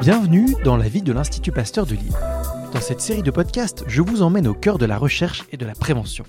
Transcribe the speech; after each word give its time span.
Bienvenue 0.00 0.54
dans 0.64 0.76
la 0.76 0.88
vie 0.88 1.02
de 1.02 1.12
l'Institut 1.12 1.52
Pasteur 1.52 1.86
de 1.86 1.94
Lille. 1.94 2.12
Dans 2.72 2.80
cette 2.80 3.00
série 3.00 3.22
de 3.22 3.30
podcasts, 3.30 3.84
je 3.86 4.02
vous 4.02 4.22
emmène 4.22 4.48
au 4.48 4.54
cœur 4.54 4.78
de 4.78 4.86
la 4.86 4.98
recherche 4.98 5.44
et 5.52 5.56
de 5.56 5.64
la 5.64 5.74
prévention. 5.74 6.24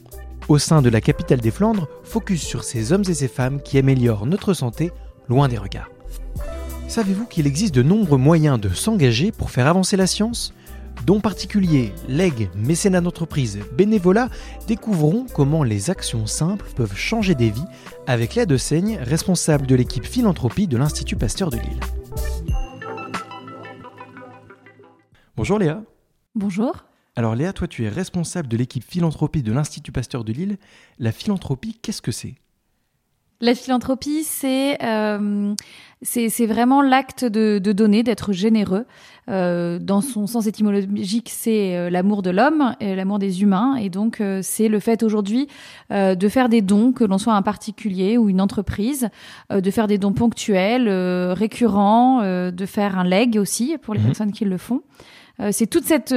Au 0.47 0.59
sein 0.59 0.81
de 0.81 0.89
la 0.89 1.01
capitale 1.01 1.39
des 1.39 1.51
Flandres, 1.51 1.87
focus 2.03 2.41
sur 2.41 2.63
ces 2.63 2.91
hommes 2.91 3.05
et 3.07 3.13
ces 3.13 3.27
femmes 3.27 3.61
qui 3.61 3.77
améliorent 3.77 4.25
notre 4.25 4.53
santé 4.53 4.91
loin 5.29 5.47
des 5.47 5.57
regards. 5.57 5.89
Savez-vous 6.87 7.25
qu'il 7.25 7.47
existe 7.47 7.73
de 7.73 7.81
nombreux 7.81 8.17
moyens 8.17 8.59
de 8.59 8.69
s'engager 8.69 9.31
pour 9.31 9.49
faire 9.49 9.67
avancer 9.67 9.97
la 9.97 10.05
science? 10.05 10.53
Dons 11.05 11.19
particuliers, 11.19 11.93
legs, 12.07 12.49
mécénat 12.55 13.01
d'entreprise, 13.01 13.59
bénévolat, 13.73 14.29
découvrons 14.67 15.25
comment 15.33 15.63
les 15.63 15.89
actions 15.89 16.25
simples 16.27 16.67
peuvent 16.75 16.95
changer 16.95 17.35
des 17.35 17.49
vies 17.49 17.65
avec 18.07 18.35
Léa 18.35 18.45
de 18.45 18.55
Seigne, 18.55 18.97
responsable 19.01 19.67
de 19.67 19.75
l'équipe 19.75 20.05
philanthropie 20.05 20.67
de 20.67 20.77
l'Institut 20.77 21.17
Pasteur 21.17 21.49
de 21.49 21.57
Lille. 21.57 21.79
Bonjour 25.35 25.59
Léa. 25.59 25.83
Bonjour. 26.35 26.85
Alors 27.15 27.35
Léa, 27.35 27.53
toi 27.53 27.67
tu 27.67 27.83
es 27.83 27.89
responsable 27.89 28.47
de 28.47 28.55
l'équipe 28.55 28.83
philanthropie 28.83 29.43
de 29.43 29.51
l'Institut 29.51 29.91
Pasteur 29.91 30.23
de 30.23 30.31
Lille. 30.31 30.57
La 30.99 31.11
philanthropie, 31.11 31.77
qu'est-ce 31.81 32.01
que 32.01 32.11
c'est? 32.11 32.35
La 33.41 33.55
philanthropie, 33.55 34.23
c'est 34.23 34.81
euh, 34.83 35.53
c'est 36.03 36.45
vraiment 36.45 36.81
l'acte 36.81 37.25
de, 37.25 37.59
de, 37.59 37.71
donner, 37.71 38.03
d'être 38.03 38.33
généreux. 38.33 38.85
Euh, 39.29 39.79
dans 39.79 40.01
son 40.01 40.27
sens 40.27 40.47
étymologique, 40.47 41.29
c'est 41.31 41.77
euh, 41.77 41.89
l'amour 41.89 42.21
de 42.21 42.29
l'homme, 42.29 42.75
et 42.81 42.93
l'amour 42.95 43.19
des 43.19 43.41
humains, 43.41 43.75
et 43.75 43.89
donc 43.89 44.19
euh, 44.19 44.41
c'est 44.43 44.67
le 44.67 44.79
fait 44.79 45.01
aujourd'hui 45.01 45.47
euh, 45.91 46.13
de 46.15 46.27
faire 46.27 46.49
des 46.49 46.61
dons, 46.61 46.91
que 46.91 47.05
l'on 47.05 47.17
soit 47.17 47.33
un 47.33 47.41
particulier 47.41 48.17
ou 48.17 48.29
une 48.29 48.41
entreprise, 48.41 49.07
euh, 49.51 49.61
de 49.61 49.71
faire 49.71 49.87
des 49.87 49.97
dons 49.97 50.11
ponctuels, 50.11 50.89
récurrents, 51.31 52.21
de 52.21 52.65
faire 52.65 52.97
un 52.97 53.03
leg 53.05 53.37
aussi 53.37 53.77
pour 53.81 53.93
les 53.93 54.01
mmh. 54.01 54.05
personnes 54.05 54.31
qui 54.33 54.45
le 54.45 54.57
font. 54.57 54.81
c'est 55.51 55.67
toute 55.67 55.85
cette 55.85 56.13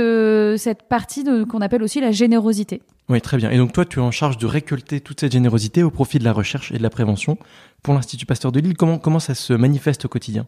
cette 0.58 0.82
partie 0.88 1.24
qu'on 1.48 1.60
appelle 1.60 1.82
aussi 1.82 2.00
la 2.00 2.10
générosité. 2.10 2.82
Oui, 3.08 3.20
très 3.20 3.36
bien. 3.36 3.50
Et 3.50 3.56
donc 3.56 3.72
toi, 3.72 3.84
tu 3.84 4.00
es 4.00 4.02
en 4.02 4.10
charge 4.10 4.36
de 4.36 4.46
récolter 4.46 5.00
toute 5.00 5.20
cette 5.20 5.32
générosité 5.32 5.82
au 5.84 5.90
profit 5.90 6.18
de 6.18 6.24
la 6.24 6.32
recherche 6.32 6.72
et 6.72 6.78
de 6.78 6.82
la 6.82 6.90
prévention 6.90 7.38
pour 7.82 7.94
l'Institut 7.94 8.26
Pasteur 8.26 8.50
de 8.50 8.58
Lille. 8.58 8.76
Comment, 8.76 8.98
comment 8.98 9.20
ça 9.20 9.34
se 9.34 9.52
manifeste 9.52 10.06
au 10.06 10.08
quotidien? 10.08 10.46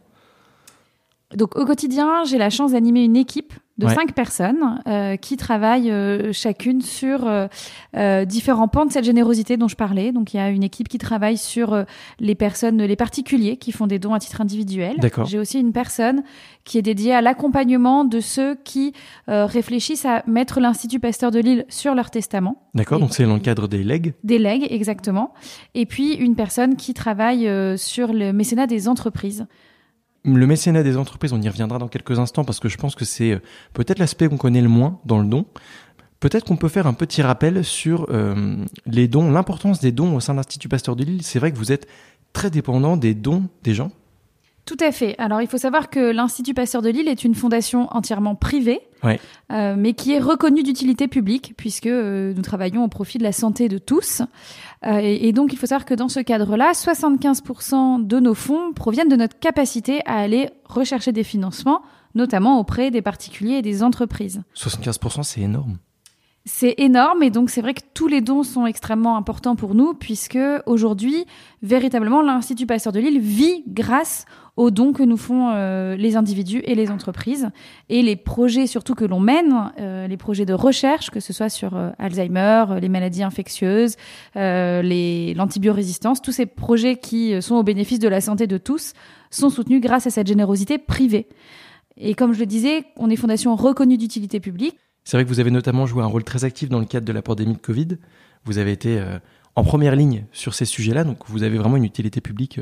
Donc 1.35 1.55
au 1.55 1.65
quotidien, 1.65 2.23
j'ai 2.25 2.37
la 2.37 2.49
chance 2.49 2.71
d'animer 2.71 3.03
une 3.03 3.15
équipe 3.15 3.53
de 3.77 3.87
cinq 3.87 4.13
personnes 4.13 4.81
euh, 4.87 5.15
qui 5.15 5.37
travaillent 5.37 5.89
euh, 5.89 6.33
chacune 6.33 6.81
sur 6.81 7.25
euh, 7.25 7.47
euh, 7.95 8.25
différents 8.25 8.67
pans 8.67 8.85
de 8.85 8.91
cette 8.91 9.05
générosité 9.05 9.55
dont 9.55 9.69
je 9.69 9.77
parlais. 9.77 10.11
Donc 10.11 10.33
il 10.33 10.37
y 10.37 10.39
a 10.41 10.49
une 10.49 10.63
équipe 10.63 10.89
qui 10.89 10.97
travaille 10.97 11.37
sur 11.37 11.71
euh, 11.71 11.83
les 12.19 12.35
personnes, 12.35 12.83
les 12.83 12.95
particuliers 12.97 13.55
qui 13.55 13.71
font 13.71 13.87
des 13.87 13.97
dons 13.97 14.13
à 14.13 14.19
titre 14.19 14.41
individuel. 14.41 14.97
J'ai 15.25 15.39
aussi 15.39 15.61
une 15.61 15.71
personne 15.71 16.23
qui 16.65 16.77
est 16.77 16.81
dédiée 16.81 17.13
à 17.13 17.21
l'accompagnement 17.21 18.03
de 18.03 18.19
ceux 18.19 18.55
qui 18.65 18.93
réfléchissent 19.27 20.05
à 20.05 20.23
mettre 20.27 20.59
l'Institut 20.59 20.99
Pasteur 20.99 21.31
de 21.31 21.39
Lille 21.39 21.65
sur 21.69 21.95
leur 21.95 22.11
testament. 22.11 22.61
D'accord, 22.75 22.99
donc 22.99 23.13
c'est 23.13 23.23
dans 23.23 23.35
le 23.35 23.39
cadre 23.39 23.67
des 23.69 23.83
legs. 23.83 24.13
Des 24.25 24.39
legs, 24.39 24.67
exactement. 24.69 25.33
Et 25.73 25.85
puis 25.85 26.15
une 26.15 26.35
personne 26.35 26.75
qui 26.75 26.93
travaille 26.93 27.49
sur 27.77 28.11
le 28.11 28.33
mécénat 28.33 28.67
des 28.67 28.89
entreprises. 28.89 29.47
Le 30.25 30.45
mécénat 30.45 30.83
des 30.83 30.97
entreprises, 30.97 31.33
on 31.33 31.41
y 31.41 31.47
reviendra 31.47 31.79
dans 31.79 31.87
quelques 31.87 32.19
instants 32.19 32.43
parce 32.43 32.59
que 32.59 32.67
je 32.67 32.77
pense 32.77 32.95
que 32.95 33.05
c'est 33.05 33.31
euh, 33.31 33.41
peut-être 33.73 33.99
l'aspect 33.99 34.27
qu'on 34.27 34.37
connaît 34.37 34.61
le 34.61 34.69
moins 34.69 34.99
dans 35.05 35.19
le 35.19 35.27
don. 35.27 35.45
Peut-être 36.19 36.45
qu'on 36.45 36.57
peut 36.57 36.67
faire 36.67 36.87
un 36.87 36.93
petit 36.93 37.21
rappel 37.21 37.63
sur 37.63 38.07
euh, 38.09 38.57
les 38.85 39.07
dons, 39.07 39.31
l'importance 39.31 39.79
des 39.79 39.93
dons 39.93 40.15
au 40.15 40.19
sein 40.19 40.33
de 40.33 40.37
l'Institut 40.37 40.67
Pasteur 40.67 40.97
de 40.97 41.05
Lille. 41.05 41.23
C'est 41.23 41.39
vrai 41.39 41.51
que 41.51 41.57
vous 41.57 41.71
êtes 41.71 41.87
très 42.33 42.49
dépendant 42.49 42.97
des 42.97 43.13
dons 43.13 43.47
des 43.63 43.73
gens. 43.73 43.91
Tout 44.69 44.77
à 44.81 44.91
fait. 44.91 45.15
Alors, 45.17 45.41
il 45.41 45.47
faut 45.47 45.57
savoir 45.57 45.89
que 45.89 46.11
l'Institut 46.11 46.53
Pasteur 46.53 46.83
de 46.83 46.89
Lille 46.89 47.07
est 47.07 47.23
une 47.23 47.33
fondation 47.33 47.87
entièrement 47.89 48.35
privée, 48.35 48.81
euh, 49.03 49.73
mais 49.75 49.93
qui 49.93 50.13
est 50.13 50.19
reconnue 50.19 50.61
d'utilité 50.61 51.07
publique, 51.07 51.55
puisque 51.57 51.87
euh, 51.87 52.35
nous 52.35 52.43
travaillons 52.43 52.83
au 52.83 52.87
profit 52.87 53.17
de 53.17 53.23
la 53.23 53.31
santé 53.31 53.67
de 53.67 53.79
tous. 53.79 54.21
Euh, 54.85 54.99
et, 55.01 55.27
et, 55.27 55.33
donc, 55.33 55.53
il 55.53 55.55
faut 55.57 55.65
savoir 55.65 55.85
que 55.85 55.95
dans 55.95 56.07
ce 56.07 56.19
cadre-là, 56.19 56.73
75% 56.73 58.05
de 58.05 58.19
nos 58.19 58.35
fonds 58.35 58.71
proviennent 58.71 59.09
de 59.09 59.15
notre 59.15 59.39
capacité 59.39 60.01
à 60.05 60.17
aller 60.17 60.51
rechercher 60.65 61.13
des 61.13 61.23
financements, 61.23 61.81
notamment 62.13 62.59
auprès 62.59 62.91
des 62.91 63.01
particuliers 63.01 63.55
et 63.55 63.61
des 63.63 63.81
entreprises. 63.81 64.43
75%, 64.55 65.23
c'est 65.23 65.41
énorme. 65.41 65.79
C'est 66.51 66.73
énorme 66.79 67.21
et 67.21 67.29
donc 67.29 67.51
c'est 67.51 67.61
vrai 67.61 67.75
que 67.75 67.83
tous 67.93 68.07
les 68.07 68.21
dons 68.21 68.41
sont 68.41 68.65
extrêmement 68.65 69.15
importants 69.15 69.55
pour 69.55 69.75
nous 69.75 69.93
puisque 69.93 70.39
aujourd'hui, 70.65 71.25
véritablement, 71.61 72.23
l'Institut 72.23 72.65
Pasteur 72.65 72.91
de 72.91 72.99
Lille 72.99 73.19
vit 73.19 73.63
grâce 73.67 74.25
aux 74.57 74.71
dons 74.71 74.91
que 74.91 75.03
nous 75.03 75.15
font 75.15 75.51
euh, 75.51 75.95
les 75.95 76.17
individus 76.17 76.61
et 76.65 76.73
les 76.73 76.89
entreprises 76.89 77.49
et 77.87 78.01
les 78.01 78.15
projets 78.15 78.65
surtout 78.65 78.95
que 78.95 79.05
l'on 79.05 79.19
mène, 79.19 79.71
euh, 79.79 80.07
les 80.07 80.17
projets 80.17 80.47
de 80.47 80.55
recherche, 80.55 81.11
que 81.11 81.19
ce 81.19 81.33
soit 81.33 81.49
sur 81.49 81.77
euh, 81.77 81.91
Alzheimer, 81.99 82.65
les 82.81 82.89
maladies 82.89 83.21
infectieuses, 83.21 83.95
l'antibiorésistance, 84.33 86.19
tous 86.19 86.31
ces 86.31 86.47
projets 86.47 86.95
qui 86.97 87.39
sont 87.43 87.55
au 87.55 87.63
bénéfice 87.63 87.99
de 87.99 88.07
la 88.07 88.21
santé 88.21 88.47
de 88.47 88.57
tous 88.57 88.93
sont 89.29 89.51
soutenus 89.51 89.81
grâce 89.81 90.07
à 90.07 90.09
cette 90.09 90.27
générosité 90.27 90.79
privée. 90.79 91.27
Et 91.95 92.15
comme 92.15 92.33
je 92.33 92.39
le 92.39 92.47
disais, 92.47 92.85
on 92.97 93.11
est 93.11 93.17
fondation 93.17 93.55
reconnue 93.55 93.97
d'utilité 93.97 94.39
publique. 94.39 94.77
C'est 95.09 95.17
vrai 95.17 95.23
que 95.23 95.29
vous 95.29 95.39
avez 95.39 95.49
notamment 95.49 95.87
joué 95.87 96.03
un 96.03 96.05
rôle 96.05 96.23
très 96.23 96.45
actif 96.45 96.69
dans 96.69 96.77
le 96.77 96.85
cadre 96.85 97.07
de 97.07 97.11
la 97.11 97.23
pandémie 97.23 97.55
de 97.55 97.57
Covid. 97.57 97.97
Vous 98.45 98.59
avez 98.59 98.71
été 98.71 99.03
en 99.55 99.63
première 99.63 99.95
ligne 99.95 100.25
sur 100.31 100.53
ces 100.53 100.65
sujets-là, 100.65 101.03
donc 101.03 101.17
vous 101.25 101.41
avez 101.41 101.57
vraiment 101.57 101.77
une 101.77 101.83
utilité 101.83 102.21
publique 102.21 102.59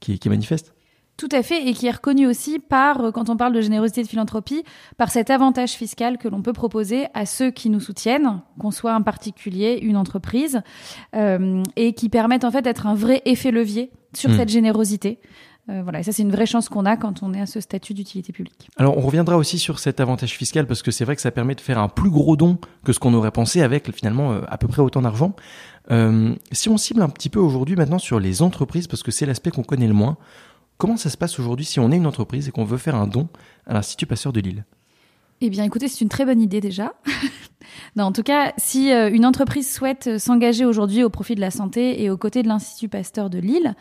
qui, 0.00 0.18
qui 0.18 0.26
est 0.26 0.28
manifeste. 0.28 0.74
Tout 1.16 1.28
à 1.30 1.44
fait, 1.44 1.68
et 1.68 1.72
qui 1.72 1.86
est 1.86 1.92
reconnu 1.92 2.26
aussi 2.26 2.58
par, 2.58 3.00
euh, 3.00 3.10
quand 3.12 3.30
on 3.30 3.36
parle 3.36 3.52
de 3.52 3.60
générosité 3.60 4.02
de 4.02 4.08
philanthropie, 4.08 4.64
par 4.96 5.12
cet 5.12 5.30
avantage 5.30 5.70
fiscal 5.74 6.18
que 6.18 6.26
l'on 6.26 6.42
peut 6.42 6.52
proposer 6.52 7.06
à 7.14 7.24
ceux 7.24 7.52
qui 7.52 7.70
nous 7.70 7.78
soutiennent, 7.78 8.40
qu'on 8.58 8.72
soit 8.72 8.92
un 8.92 9.00
particulier, 9.00 9.78
une 9.80 9.96
entreprise, 9.96 10.62
euh, 11.14 11.62
et 11.76 11.92
qui 11.92 12.08
permettent 12.08 12.44
en 12.44 12.50
fait 12.50 12.62
d'être 12.62 12.88
un 12.88 12.96
vrai 12.96 13.22
effet 13.26 13.52
levier 13.52 13.92
sur 14.12 14.30
mmh. 14.30 14.36
cette 14.36 14.48
générosité. 14.48 15.20
Euh, 15.70 15.82
voilà, 15.82 16.00
et 16.00 16.02
ça 16.02 16.12
c'est 16.12 16.22
une 16.22 16.30
vraie 16.30 16.46
chance 16.46 16.68
qu'on 16.68 16.84
a 16.84 16.96
quand 16.96 17.22
on 17.22 17.32
est 17.32 17.40
à 17.40 17.46
ce 17.46 17.60
statut 17.60 17.94
d'utilité 17.94 18.32
publique. 18.32 18.68
Alors 18.76 18.98
on 18.98 19.00
reviendra 19.00 19.36
aussi 19.38 19.58
sur 19.58 19.78
cet 19.78 19.98
avantage 19.98 20.32
fiscal 20.32 20.66
parce 20.66 20.82
que 20.82 20.90
c'est 20.90 21.04
vrai 21.04 21.16
que 21.16 21.22
ça 21.22 21.30
permet 21.30 21.54
de 21.54 21.60
faire 21.60 21.78
un 21.78 21.88
plus 21.88 22.10
gros 22.10 22.36
don 22.36 22.58
que 22.84 22.92
ce 22.92 22.98
qu'on 22.98 23.14
aurait 23.14 23.30
pensé 23.30 23.62
avec 23.62 23.90
finalement 23.94 24.32
euh, 24.32 24.42
à 24.48 24.58
peu 24.58 24.68
près 24.68 24.82
autant 24.82 25.00
d'argent. 25.02 25.34
Euh, 25.90 26.34
si 26.52 26.68
on 26.68 26.76
cible 26.76 27.02
un 27.02 27.08
petit 27.08 27.30
peu 27.30 27.40
aujourd'hui 27.40 27.76
maintenant 27.76 27.98
sur 27.98 28.20
les 28.20 28.42
entreprises 28.42 28.86
parce 28.86 29.02
que 29.02 29.10
c'est 29.10 29.26
l'aspect 29.26 29.50
qu'on 29.50 29.62
connaît 29.62 29.88
le 29.88 29.94
moins, 29.94 30.18
Comment 30.76 30.96
ça 30.96 31.08
se 31.08 31.16
passe 31.16 31.38
aujourd'hui 31.38 31.64
si 31.64 31.78
on 31.78 31.92
est 31.92 31.96
une 31.96 32.06
entreprise 32.06 32.48
et 32.48 32.50
qu'on 32.50 32.64
veut 32.64 32.78
faire 32.78 32.96
un 32.96 33.06
don 33.06 33.28
à 33.66 33.74
l'Institut 33.74 34.06
Pasteur 34.06 34.32
de 34.32 34.40
Lille? 34.40 34.64
Eh 35.46 35.50
bien, 35.50 35.64
écoutez, 35.64 35.88
c'est 35.88 36.00
une 36.00 36.08
très 36.08 36.24
bonne 36.24 36.40
idée 36.40 36.62
déjà. 36.62 36.94
non, 37.96 38.04
en 38.04 38.12
tout 38.12 38.22
cas, 38.22 38.54
si 38.56 38.90
euh, 38.90 39.10
une 39.10 39.26
entreprise 39.26 39.70
souhaite 39.70 40.16
s'engager 40.16 40.64
aujourd'hui 40.64 41.04
au 41.04 41.10
profit 41.10 41.34
de 41.34 41.42
la 41.42 41.50
santé 41.50 42.02
et 42.02 42.08
aux 42.08 42.16
côtés 42.16 42.42
de 42.42 42.48
l'Institut 42.48 42.88
Pasteur 42.88 43.28
de 43.28 43.38
Lille, 43.38 43.74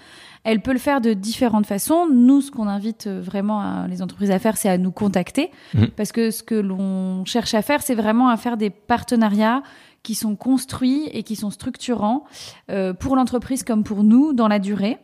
elle 0.43 0.61
peut 0.61 0.73
le 0.73 0.77
faire 0.77 0.99
de 0.99 1.13
différentes 1.13 1.65
façons. 1.65 2.09
Nous, 2.11 2.41
ce 2.41 2.51
qu'on 2.51 2.67
invite 2.67 3.07
euh, 3.07 3.21
vraiment 3.21 3.85
les 3.87 4.01
entreprises 4.01 4.31
à 4.31 4.39
faire, 4.39 4.57
c'est 4.57 4.67
à 4.67 4.77
nous 4.77 4.91
contacter, 4.91 5.51
mmh. 5.73 5.85
parce 5.95 6.11
que 6.11 6.31
ce 6.31 6.43
que 6.43 6.55
l'on 6.55 7.23
cherche 7.23 7.53
à 7.53 7.61
faire, 7.61 7.81
c'est 7.81 7.95
vraiment 7.95 8.27
à 8.27 8.35
faire 8.35 8.57
des 8.57 8.69
partenariats 8.69 9.63
qui 10.03 10.15
sont 10.15 10.35
construits 10.35 11.07
et 11.13 11.23
qui 11.23 11.37
sont 11.37 11.49
structurants 11.49 12.25
euh, 12.71 12.93
pour 12.93 13.15
l'entreprise 13.15 13.63
comme 13.63 13.85
pour 13.85 14.03
nous 14.03 14.33
dans 14.33 14.49
la 14.49 14.59
durée. 14.59 14.97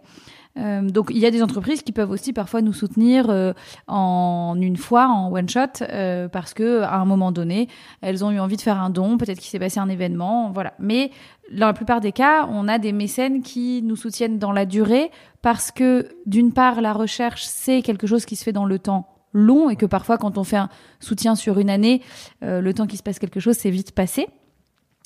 Euh, 0.59 0.81
donc 0.81 1.07
il 1.11 1.17
y 1.19 1.25
a 1.25 1.31
des 1.31 1.41
entreprises 1.41 1.81
qui 1.81 1.91
peuvent 1.91 2.11
aussi 2.11 2.33
parfois 2.33 2.61
nous 2.61 2.73
soutenir 2.73 3.29
euh, 3.29 3.53
en 3.87 4.57
une 4.59 4.77
fois, 4.77 5.07
en 5.07 5.31
one 5.31 5.47
shot, 5.47 5.81
euh, 5.81 6.27
parce 6.27 6.53
que 6.53 6.81
à 6.81 6.97
un 6.97 7.05
moment 7.05 7.31
donné, 7.31 7.67
elles 8.01 8.23
ont 8.25 8.31
eu 8.31 8.39
envie 8.39 8.57
de 8.57 8.61
faire 8.61 8.81
un 8.81 8.89
don, 8.89 9.17
peut-être 9.17 9.39
qu'il 9.39 9.49
s'est 9.49 9.59
passé 9.59 9.79
un 9.79 9.89
événement, 9.89 10.51
voilà. 10.51 10.73
Mais 10.79 11.11
dans 11.51 11.67
la 11.67 11.73
plupart 11.73 12.01
des 12.01 12.11
cas, 12.11 12.47
on 12.51 12.67
a 12.67 12.77
des 12.77 12.91
mécènes 12.91 13.41
qui 13.41 13.81
nous 13.83 13.95
soutiennent 13.95 14.37
dans 14.39 14.51
la 14.51 14.65
durée, 14.65 15.11
parce 15.41 15.71
que 15.71 16.09
d'une 16.25 16.53
part, 16.53 16.81
la 16.81 16.93
recherche 16.93 17.43
c'est 17.43 17.81
quelque 17.81 18.07
chose 18.07 18.25
qui 18.25 18.35
se 18.35 18.43
fait 18.43 18.51
dans 18.51 18.65
le 18.65 18.79
temps 18.79 19.07
long 19.31 19.69
et 19.69 19.75
que 19.75 19.85
parfois 19.85 20.17
quand 20.17 20.39
on 20.39 20.43
fait 20.43 20.57
un 20.57 20.69
soutien 20.99 21.35
sur 21.35 21.59
une 21.59 21.69
année, 21.69 22.01
le 22.41 22.71
temps 22.73 22.87
qu'il 22.87 22.97
se 22.97 23.03
passe 23.03 23.19
quelque 23.19 23.39
chose, 23.39 23.55
c'est 23.55 23.69
vite 23.69 23.91
passé. 23.91 24.27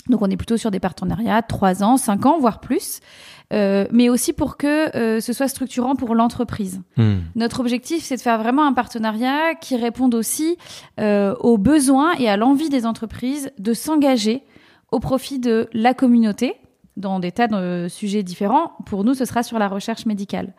Donc 0.09 0.21
on 0.21 0.29
est 0.29 0.37
plutôt 0.37 0.57
sur 0.57 0.71
des 0.71 0.79
partenariats, 0.79 1.41
trois 1.41 1.83
ans, 1.83 1.97
cinq 1.97 2.25
ans, 2.25 2.37
voire 2.39 2.59
plus. 2.59 2.99
Euh, 3.53 3.85
mais 3.91 4.09
aussi 4.09 4.33
pour 4.33 4.57
que 4.57 4.95
euh, 4.97 5.19
ce 5.19 5.31
soit 5.31 5.47
structurant 5.47 5.95
pour 5.95 6.15
l'entreprise. 6.15 6.81
Hmm. 6.97 7.17
Notre 7.35 7.59
objectif, 7.59 8.03
c'est 8.03 8.15
de 8.15 8.21
faire 8.21 8.39
vraiment 8.39 8.65
un 8.65 8.73
partenariat 8.73 9.53
qui 9.55 9.75
réponde 9.75 10.15
aussi 10.15 10.57
euh, 10.99 11.35
aux 11.39 11.57
besoins 11.57 12.13
et 12.17 12.29
à 12.29 12.37
l'envie 12.37 12.69
des 12.69 12.85
entreprises 12.85 13.51
de 13.59 13.73
s'engager 13.73 14.43
au 14.91 14.99
profit 14.99 15.39
de 15.39 15.69
la 15.73 15.93
communauté 15.93 16.55
dans 16.97 17.19
des 17.19 17.31
tas 17.31 17.47
de 17.47 17.87
sujets 17.89 18.23
différents. 18.23 18.71
Pour 18.85 19.03
nous, 19.03 19.13
ce 19.13 19.25
sera 19.25 19.43
sur 19.43 19.59
la 19.59 19.67
recherche 19.67 20.05
médicale. 20.05 20.53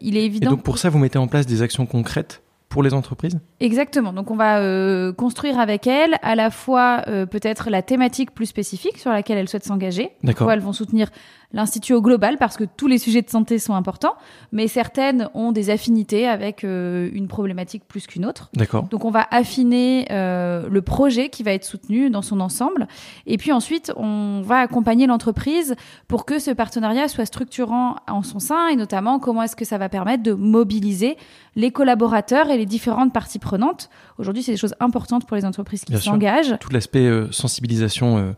il 0.00 0.16
est 0.16 0.24
évident. 0.24 0.50
Et 0.50 0.54
donc 0.54 0.62
pour 0.62 0.78
ça, 0.78 0.90
vous 0.90 0.98
mettez 0.98 1.18
en 1.18 1.28
place 1.28 1.46
des 1.46 1.62
actions 1.62 1.86
concrètes? 1.86 2.43
Pour 2.74 2.82
les 2.82 2.92
entreprises 2.92 3.38
Exactement. 3.60 4.12
Donc 4.12 4.32
on 4.32 4.34
va 4.34 4.58
euh, 4.58 5.12
construire 5.12 5.60
avec 5.60 5.86
elles 5.86 6.16
à 6.22 6.34
la 6.34 6.50
fois 6.50 7.02
euh, 7.06 7.24
peut-être 7.24 7.70
la 7.70 7.82
thématique 7.82 8.34
plus 8.34 8.46
spécifique 8.46 8.98
sur 8.98 9.12
laquelle 9.12 9.38
elles 9.38 9.48
souhaitent 9.48 9.64
s'engager. 9.64 10.10
D'accord. 10.24 10.50
Elles 10.50 10.58
vont 10.58 10.72
soutenir 10.72 11.10
l'institut 11.54 11.94
au 11.94 12.02
global 12.02 12.36
parce 12.38 12.56
que 12.56 12.64
tous 12.64 12.88
les 12.88 12.98
sujets 12.98 13.22
de 13.22 13.30
santé 13.30 13.58
sont 13.58 13.74
importants, 13.74 14.14
mais 14.52 14.68
certaines 14.68 15.28
ont 15.34 15.52
des 15.52 15.70
affinités 15.70 16.26
avec 16.26 16.64
euh, 16.64 17.08
une 17.12 17.28
problématique 17.28 17.84
plus 17.86 18.06
qu'une 18.06 18.26
autre. 18.26 18.50
D'accord. 18.54 18.84
Donc 18.84 19.04
on 19.04 19.10
va 19.10 19.26
affiner 19.30 20.06
euh, 20.10 20.68
le 20.68 20.82
projet 20.82 21.28
qui 21.28 21.42
va 21.42 21.52
être 21.52 21.64
soutenu 21.64 22.10
dans 22.10 22.22
son 22.22 22.40
ensemble, 22.40 22.88
et 23.26 23.38
puis 23.38 23.52
ensuite 23.52 23.92
on 23.96 24.42
va 24.42 24.58
accompagner 24.58 25.06
l'entreprise 25.06 25.76
pour 26.08 26.24
que 26.24 26.38
ce 26.38 26.50
partenariat 26.50 27.08
soit 27.08 27.26
structurant 27.26 27.96
en 28.08 28.22
son 28.22 28.40
sein, 28.40 28.68
et 28.68 28.76
notamment 28.76 29.18
comment 29.18 29.42
est-ce 29.42 29.56
que 29.56 29.64
ça 29.64 29.78
va 29.78 29.88
permettre 29.88 30.22
de 30.22 30.32
mobiliser 30.32 31.16
les 31.56 31.70
collaborateurs 31.70 32.50
et 32.50 32.58
les 32.58 32.66
différentes 32.66 33.12
parties 33.12 33.38
prenantes. 33.38 33.88
Aujourd'hui, 34.18 34.42
c'est 34.42 34.50
des 34.50 34.58
choses 34.58 34.74
importantes 34.80 35.24
pour 35.24 35.36
les 35.36 35.44
entreprises 35.44 35.84
qui 35.84 35.96
s'engagent. 35.98 36.58
Tout 36.58 36.70
l'aspect 36.70 37.06
euh, 37.06 37.30
sensibilisation, 37.30 38.34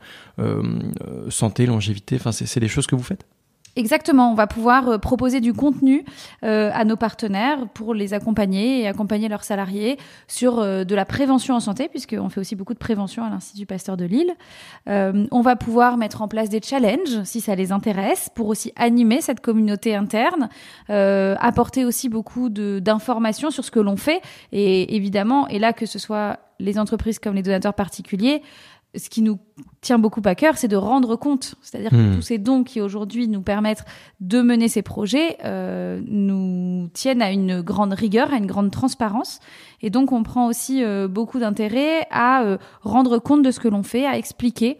santé, 1.30 1.64
longévité, 1.64 2.16
enfin, 2.16 2.32
c'est 2.32 2.46
c'est 2.56 2.60
des 2.60 2.68
choses 2.68 2.86
que 2.86 2.96
vous 2.96 3.02
Exactement, 3.76 4.32
on 4.32 4.34
va 4.34 4.46
pouvoir 4.46 4.88
euh, 4.88 4.98
proposer 4.98 5.40
du 5.40 5.52
contenu 5.52 6.06
euh, 6.44 6.70
à 6.72 6.86
nos 6.86 6.96
partenaires 6.96 7.68
pour 7.74 7.92
les 7.92 8.14
accompagner 8.14 8.80
et 8.80 8.88
accompagner 8.88 9.28
leurs 9.28 9.44
salariés 9.44 9.98
sur 10.28 10.58
euh, 10.58 10.84
de 10.84 10.94
la 10.94 11.04
prévention 11.04 11.54
en 11.54 11.60
santé, 11.60 11.88
puisqu'on 11.88 12.30
fait 12.30 12.40
aussi 12.40 12.56
beaucoup 12.56 12.72
de 12.72 12.78
prévention 12.78 13.22
à 13.22 13.28
l'Institut 13.28 13.66
Pasteur 13.66 13.98
de 13.98 14.06
Lille. 14.06 14.32
On 14.86 15.40
va 15.42 15.56
pouvoir 15.56 15.98
mettre 15.98 16.22
en 16.22 16.28
place 16.28 16.48
des 16.48 16.60
challenges 16.62 17.22
si 17.24 17.40
ça 17.40 17.54
les 17.54 17.70
intéresse, 17.70 18.30
pour 18.34 18.48
aussi 18.48 18.72
animer 18.76 19.20
cette 19.20 19.40
communauté 19.40 19.94
interne, 19.94 20.48
apporter 20.88 21.84
aussi 21.84 22.08
beaucoup 22.08 22.48
d'informations 22.48 23.50
sur 23.50 23.64
ce 23.64 23.70
que 23.70 23.80
l'on 23.80 23.96
fait, 23.96 24.22
et 24.52 24.96
évidemment, 24.96 25.48
et 25.48 25.58
là 25.58 25.72
que 25.72 25.84
ce 25.84 25.98
soit 25.98 26.38
les 26.58 26.78
entreprises 26.78 27.18
comme 27.18 27.34
les 27.34 27.42
donateurs 27.42 27.74
particuliers, 27.74 28.42
ce 28.96 29.08
qui 29.10 29.22
nous 29.22 29.38
tient 29.80 29.98
beaucoup 29.98 30.22
à 30.24 30.34
cœur, 30.34 30.56
c'est 30.56 30.68
de 30.68 30.76
rendre 30.76 31.16
compte. 31.16 31.54
C'est-à-dire 31.62 31.90
que 31.90 31.96
Hmm. 31.96 32.16
tous 32.16 32.22
ces 32.22 32.38
dons 32.38 32.64
qui 32.64 32.80
aujourd'hui 32.80 33.28
nous 33.28 33.42
permettent 33.42 33.84
de 34.20 34.42
mener 34.42 34.68
ces 34.68 34.82
projets 34.82 35.38
euh, 35.44 36.00
nous 36.06 36.88
tiennent 36.92 37.22
à 37.22 37.30
une 37.30 37.60
grande 37.62 37.92
rigueur, 37.92 38.32
à 38.32 38.36
une 38.36 38.46
grande 38.46 38.70
transparence. 38.70 39.40
Et 39.82 39.90
donc, 39.90 40.12
on 40.12 40.22
prend 40.22 40.46
aussi 40.46 40.82
euh, 40.82 41.08
beaucoup 41.08 41.38
d'intérêt 41.38 42.06
à 42.10 42.42
euh, 42.42 42.58
rendre 42.82 43.18
compte 43.18 43.42
de 43.42 43.50
ce 43.50 43.60
que 43.60 43.68
l'on 43.68 43.82
fait, 43.82 44.06
à 44.06 44.16
expliquer 44.16 44.78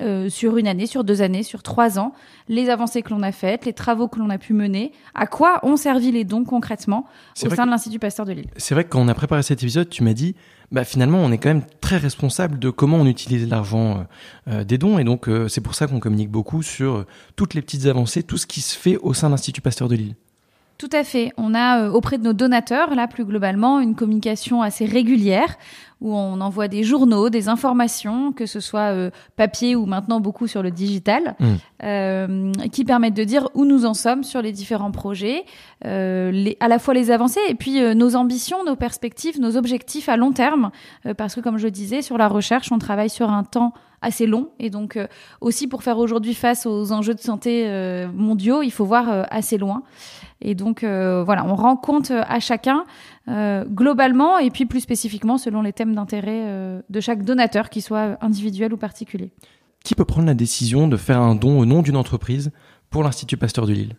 euh, 0.00 0.28
sur 0.28 0.58
une 0.58 0.68
année, 0.68 0.86
sur 0.86 1.02
deux 1.02 1.22
années, 1.22 1.42
sur 1.42 1.62
trois 1.62 1.98
ans, 1.98 2.12
les 2.48 2.70
avancées 2.70 3.02
que 3.02 3.10
l'on 3.10 3.22
a 3.22 3.32
faites, 3.32 3.64
les 3.64 3.72
travaux 3.72 4.06
que 4.06 4.18
l'on 4.18 4.30
a 4.30 4.38
pu 4.38 4.52
mener, 4.52 4.92
à 5.14 5.26
quoi 5.26 5.58
ont 5.64 5.76
servi 5.76 6.12
les 6.12 6.24
dons 6.24 6.44
concrètement 6.44 7.04
au 7.44 7.50
sein 7.50 7.66
de 7.66 7.70
l'Institut 7.70 7.98
Pasteur 7.98 8.24
de 8.24 8.32
Lille. 8.32 8.50
C'est 8.56 8.74
vrai 8.74 8.84
que 8.84 8.90
quand 8.90 9.00
on 9.00 9.08
a 9.08 9.14
préparé 9.14 9.42
cet 9.42 9.62
épisode, 9.62 9.88
tu 9.88 10.04
m'as 10.04 10.12
dit, 10.12 10.36
bah 10.70 10.84
finalement, 10.84 11.18
on 11.18 11.32
est 11.32 11.38
quand 11.38 11.48
même 11.48 11.64
très 11.80 11.96
responsable 11.96 12.58
de 12.58 12.70
comment 12.70 12.98
on 12.98 13.06
utilise 13.06 13.48
l'argent 13.48 14.06
euh, 14.48 14.52
euh, 14.52 14.64
des 14.64 14.76
dons, 14.76 14.98
et 14.98 15.04
donc 15.04 15.28
euh, 15.28 15.48
c'est 15.48 15.62
pour 15.62 15.74
ça 15.74 15.86
qu'on 15.86 16.00
communique 16.00 16.30
beaucoup 16.30 16.62
sur 16.62 17.06
toutes 17.36 17.54
les 17.54 17.62
petites 17.62 17.86
avancées, 17.86 18.22
tout 18.22 18.36
ce 18.36 18.46
qui 18.46 18.60
se 18.60 18.76
fait 18.76 18.96
au 18.98 19.14
sein 19.14 19.28
de 19.28 19.32
l'Institut 19.32 19.62
Pasteur 19.62 19.88
de 19.88 19.96
Lille. 19.96 20.14
Tout 20.78 20.90
à 20.92 21.02
fait. 21.02 21.32
On 21.36 21.54
a 21.54 21.80
euh, 21.80 21.90
auprès 21.90 22.18
de 22.18 22.22
nos 22.22 22.32
donateurs, 22.32 22.94
là 22.94 23.08
plus 23.08 23.24
globalement, 23.24 23.80
une 23.80 23.96
communication 23.96 24.62
assez 24.62 24.84
régulière 24.86 25.56
où 26.00 26.14
on 26.14 26.40
envoie 26.40 26.68
des 26.68 26.84
journaux, 26.84 27.28
des 27.28 27.48
informations, 27.48 28.30
que 28.32 28.46
ce 28.46 28.60
soit 28.60 28.92
euh, 28.92 29.10
papier 29.34 29.74
ou 29.74 29.86
maintenant 29.86 30.20
beaucoup 30.20 30.46
sur 30.46 30.62
le 30.62 30.70
digital, 30.70 31.34
Mm. 31.40 31.44
euh, 31.82 32.52
qui 32.70 32.84
permettent 32.84 33.14
de 33.16 33.24
dire 33.24 33.48
où 33.54 33.64
nous 33.64 33.86
en 33.86 33.94
sommes 33.94 34.22
sur 34.22 34.40
les 34.40 34.52
différents 34.52 34.92
projets, 34.92 35.44
euh, 35.84 36.30
les, 36.30 36.56
à 36.60 36.68
la 36.68 36.78
fois 36.78 36.94
les 36.94 37.10
avancées 37.10 37.40
et 37.48 37.56
puis 37.56 37.82
euh, 37.82 37.94
nos 37.94 38.14
ambitions, 38.14 38.64
nos 38.64 38.76
perspectives, 38.76 39.40
nos 39.40 39.56
objectifs 39.56 40.08
à 40.08 40.16
long 40.16 40.30
terme, 40.30 40.70
euh, 41.06 41.14
parce 41.14 41.34
que 41.34 41.40
comme 41.40 41.58
je 41.58 41.66
disais, 41.66 42.02
sur 42.02 42.18
la 42.18 42.28
recherche, 42.28 42.70
on 42.70 42.78
travaille 42.78 43.10
sur 43.10 43.30
un 43.30 43.42
temps 43.42 43.72
assez 44.02 44.26
long 44.26 44.50
et 44.58 44.70
donc 44.70 44.96
euh, 44.96 45.06
aussi 45.40 45.66
pour 45.66 45.82
faire 45.82 45.98
aujourd'hui 45.98 46.34
face 46.34 46.66
aux 46.66 46.92
enjeux 46.92 47.14
de 47.14 47.20
santé 47.20 47.64
euh, 47.66 48.08
mondiaux, 48.12 48.62
il 48.62 48.70
faut 48.70 48.84
voir 48.84 49.10
euh, 49.10 49.22
assez 49.30 49.58
loin. 49.58 49.82
Et 50.40 50.54
donc 50.54 50.84
voilà, 50.84 51.44
on 51.44 51.56
rend 51.56 51.74
compte 51.74 52.12
à 52.12 52.38
chacun 52.38 52.84
globalement 53.26 54.38
et 54.38 54.50
puis 54.50 54.66
plus 54.66 54.78
spécifiquement 54.78 55.36
selon 55.36 55.62
les 55.62 55.72
thèmes 55.72 55.96
d'intérêt 55.96 56.80
de 56.88 57.00
chaque 57.00 57.24
donateur, 57.24 57.70
qu'il 57.70 57.82
soit 57.82 58.16
individuel 58.20 58.72
ou 58.72 58.76
particulier. 58.76 59.32
Qui 59.82 59.96
peut 59.96 60.04
prendre 60.04 60.28
la 60.28 60.34
décision 60.34 60.86
de 60.86 60.96
faire 60.96 61.20
un 61.20 61.34
don 61.34 61.58
au 61.58 61.66
nom 61.66 61.82
d'une 61.82 61.96
entreprise 61.96 62.52
pour 62.88 63.02
l'Institut 63.02 63.36
Pasteur 63.36 63.66
de 63.66 63.72
Lille? 63.72 63.96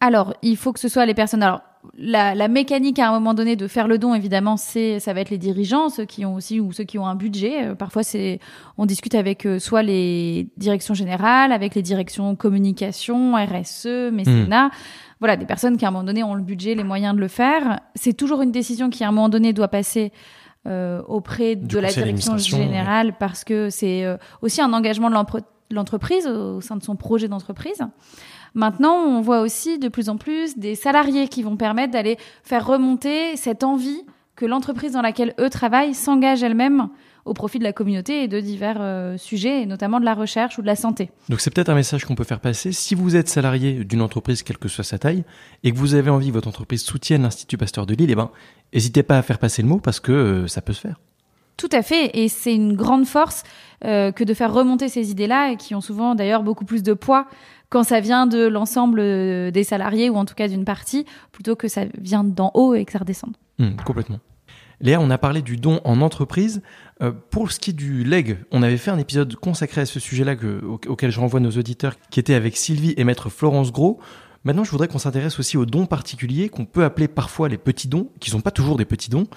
Alors, 0.00 0.32
il 0.40 0.56
faut 0.56 0.72
que 0.72 0.80
ce 0.80 0.88
soit 0.88 1.04
les 1.04 1.12
personnes. 1.12 1.42
Alors, 1.42 1.60
la, 1.96 2.34
la 2.34 2.48
mécanique 2.48 2.98
à 2.98 3.08
un 3.08 3.12
moment 3.12 3.34
donné 3.34 3.56
de 3.56 3.66
faire 3.66 3.88
le 3.88 3.98
don, 3.98 4.14
évidemment, 4.14 4.56
c'est 4.56 5.00
ça 5.00 5.12
va 5.12 5.20
être 5.20 5.30
les 5.30 5.38
dirigeants, 5.38 5.88
ceux 5.88 6.04
qui 6.04 6.24
ont 6.24 6.34
aussi 6.34 6.60
ou 6.60 6.72
ceux 6.72 6.84
qui 6.84 6.98
ont 6.98 7.06
un 7.06 7.14
budget. 7.14 7.66
Euh, 7.66 7.74
parfois, 7.74 8.02
c'est 8.02 8.38
on 8.78 8.86
discute 8.86 9.14
avec 9.14 9.46
euh, 9.46 9.58
soit 9.58 9.82
les 9.82 10.48
directions 10.56 10.94
générales, 10.94 11.52
avec 11.52 11.74
les 11.74 11.82
directions 11.82 12.36
communication, 12.36 13.34
RSE, 13.34 14.10
mécénat. 14.12 14.70
Voilà, 15.20 15.36
des 15.36 15.46
personnes 15.46 15.76
qui 15.76 15.84
à 15.84 15.88
un 15.88 15.90
moment 15.92 16.04
donné 16.04 16.24
ont 16.24 16.34
le 16.34 16.42
budget, 16.42 16.74
les 16.74 16.84
moyens 16.84 17.14
de 17.14 17.20
le 17.20 17.28
faire. 17.28 17.80
C'est 17.94 18.12
toujours 18.12 18.42
une 18.42 18.50
décision 18.50 18.90
qui 18.90 19.04
à 19.04 19.08
un 19.08 19.12
moment 19.12 19.28
donné 19.28 19.52
doit 19.52 19.68
passer 19.68 20.12
euh, 20.64 21.02
auprès 21.08 21.56
de 21.56 21.80
la 21.80 21.88
direction 21.88 22.38
générale 22.38 23.16
parce 23.18 23.42
que 23.42 23.68
c'est 23.68 24.04
euh, 24.04 24.16
aussi 24.42 24.62
un 24.62 24.72
engagement 24.72 25.10
de 25.10 25.74
l'entreprise 25.74 26.24
au 26.28 26.60
sein 26.60 26.76
de 26.76 26.84
son 26.84 26.94
projet 26.94 27.26
d'entreprise. 27.26 27.82
Maintenant, 28.54 28.96
on 28.96 29.20
voit 29.20 29.40
aussi 29.40 29.78
de 29.78 29.88
plus 29.88 30.08
en 30.08 30.16
plus 30.16 30.58
des 30.58 30.74
salariés 30.74 31.28
qui 31.28 31.42
vont 31.42 31.56
permettre 31.56 31.92
d'aller 31.92 32.18
faire 32.42 32.66
remonter 32.66 33.36
cette 33.36 33.64
envie 33.64 34.02
que 34.36 34.46
l'entreprise 34.46 34.92
dans 34.92 35.02
laquelle 35.02 35.34
eux 35.40 35.50
travaillent 35.50 35.94
s'engage 35.94 36.42
elle-même 36.42 36.88
au 37.24 37.34
profit 37.34 37.58
de 37.58 37.64
la 37.64 37.72
communauté 37.72 38.24
et 38.24 38.28
de 38.28 38.40
divers 38.40 38.78
euh, 38.80 39.16
sujets, 39.16 39.62
et 39.62 39.66
notamment 39.66 40.00
de 40.00 40.04
la 40.04 40.14
recherche 40.14 40.58
ou 40.58 40.62
de 40.62 40.66
la 40.66 40.74
santé. 40.74 41.10
Donc 41.28 41.40
c'est 41.40 41.54
peut-être 41.54 41.68
un 41.68 41.74
message 41.74 42.04
qu'on 42.04 42.16
peut 42.16 42.24
faire 42.24 42.40
passer. 42.40 42.72
Si 42.72 42.94
vous 42.94 43.14
êtes 43.14 43.28
salarié 43.28 43.84
d'une 43.84 44.02
entreprise, 44.02 44.42
quelle 44.42 44.58
que 44.58 44.68
soit 44.68 44.84
sa 44.84 44.98
taille, 44.98 45.24
et 45.62 45.70
que 45.70 45.76
vous 45.76 45.94
avez 45.94 46.10
envie 46.10 46.28
que 46.28 46.32
votre 46.32 46.48
entreprise 46.48 46.82
soutienne 46.82 47.22
l'Institut 47.22 47.56
Pasteur 47.56 47.86
de 47.86 47.94
Lille, 47.94 48.10
eh 48.10 48.16
ben, 48.16 48.30
n'hésitez 48.74 49.04
pas 49.04 49.18
à 49.18 49.22
faire 49.22 49.38
passer 49.38 49.62
le 49.62 49.68
mot 49.68 49.78
parce 49.78 50.00
que 50.00 50.12
euh, 50.12 50.46
ça 50.48 50.62
peut 50.62 50.72
se 50.72 50.80
faire. 50.80 50.98
Tout 51.56 51.68
à 51.70 51.82
fait, 51.82 52.10
et 52.14 52.28
c'est 52.28 52.54
une 52.54 52.74
grande 52.74 53.06
force 53.06 53.44
euh, 53.84 54.10
que 54.10 54.24
de 54.24 54.34
faire 54.34 54.52
remonter 54.52 54.88
ces 54.88 55.12
idées-là, 55.12 55.52
et 55.52 55.56
qui 55.56 55.76
ont 55.76 55.80
souvent 55.80 56.16
d'ailleurs 56.16 56.42
beaucoup 56.42 56.64
plus 56.64 56.82
de 56.82 56.92
poids 56.92 57.28
quand 57.72 57.82
ça 57.84 58.00
vient 58.00 58.26
de 58.26 58.46
l'ensemble 58.46 59.00
euh, 59.00 59.50
des 59.50 59.64
salariés, 59.64 60.10
ou 60.10 60.16
en 60.16 60.24
tout 60.26 60.34
cas 60.34 60.46
d'une 60.46 60.64
partie, 60.64 61.06
plutôt 61.32 61.56
que 61.56 61.66
ça 61.68 61.86
vient 61.98 62.22
d'en 62.22 62.50
haut 62.54 62.74
et 62.74 62.84
que 62.84 62.92
ça 62.92 62.98
redescende. 62.98 63.36
Hum, 63.58 63.76
complètement. 63.84 64.20
Léa, 64.80 65.00
on 65.00 65.10
a 65.10 65.18
parlé 65.18 65.42
du 65.42 65.56
don 65.56 65.80
en 65.84 66.00
entreprise. 66.00 66.60
Euh, 67.02 67.12
pour 67.30 67.50
ce 67.52 67.58
qui 67.60 67.70
est 67.70 67.72
du 67.72 68.04
leg, 68.04 68.38
on 68.50 68.62
avait 68.62 68.76
fait 68.76 68.90
un 68.90 68.98
épisode 68.98 69.34
consacré 69.36 69.80
à 69.80 69.86
ce 69.86 70.00
sujet-là 70.00 70.34
que- 70.36 70.60
au- 70.64 70.80
auquel 70.88 71.10
je 71.10 71.20
renvoie 71.20 71.40
nos 71.40 71.52
auditeurs, 71.52 71.94
qui 72.10 72.18
était 72.20 72.34
avec 72.34 72.56
Sylvie 72.56 72.92
et 72.96 73.04
maître 73.04 73.30
Florence 73.30 73.72
Gros. 73.72 74.00
Maintenant, 74.44 74.64
je 74.64 74.70
voudrais 74.72 74.88
qu'on 74.88 74.98
s'intéresse 74.98 75.38
aussi 75.38 75.56
aux 75.56 75.66
dons 75.66 75.86
particuliers, 75.86 76.48
qu'on 76.48 76.64
peut 76.66 76.82
appeler 76.84 77.06
parfois 77.06 77.48
les 77.48 77.58
petits 77.58 77.86
dons, 77.88 78.10
qui 78.18 78.28
sont 78.30 78.40
pas 78.40 78.50
toujours 78.50 78.76
des 78.76 78.84
petits 78.84 79.08
dons. 79.08 79.28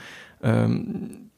Euh, 0.46 0.80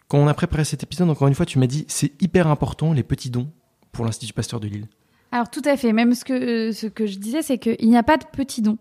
quand 0.07 0.17
on 0.19 0.27
a 0.27 0.33
préparé 0.33 0.63
cet 0.63 0.83
épisode, 0.83 1.09
encore 1.09 1.27
une 1.27 1.35
fois, 1.35 1.45
tu 1.45 1.59
m'as 1.59 1.67
dit 1.67 1.83
c'est 1.89 2.13
hyper 2.21 2.47
important 2.47 2.93
les 2.93 3.03
petits 3.03 3.29
dons 3.29 3.49
pour 3.91 4.05
l'Institut 4.05 4.33
Pasteur 4.33 4.61
de 4.61 4.67
Lille. 4.67 4.87
Alors 5.31 5.49
tout 5.49 5.61
à 5.65 5.75
fait. 5.75 5.93
Même 5.93 6.13
ce 6.13 6.23
que 6.23 6.71
ce 6.71 6.87
que 6.87 7.05
je 7.05 7.17
disais, 7.17 7.41
c'est 7.41 7.57
qu'il 7.57 7.89
n'y 7.89 7.97
a 7.97 8.03
pas 8.03 8.17
de 8.17 8.25
petits 8.25 8.61
dons. 8.61 8.77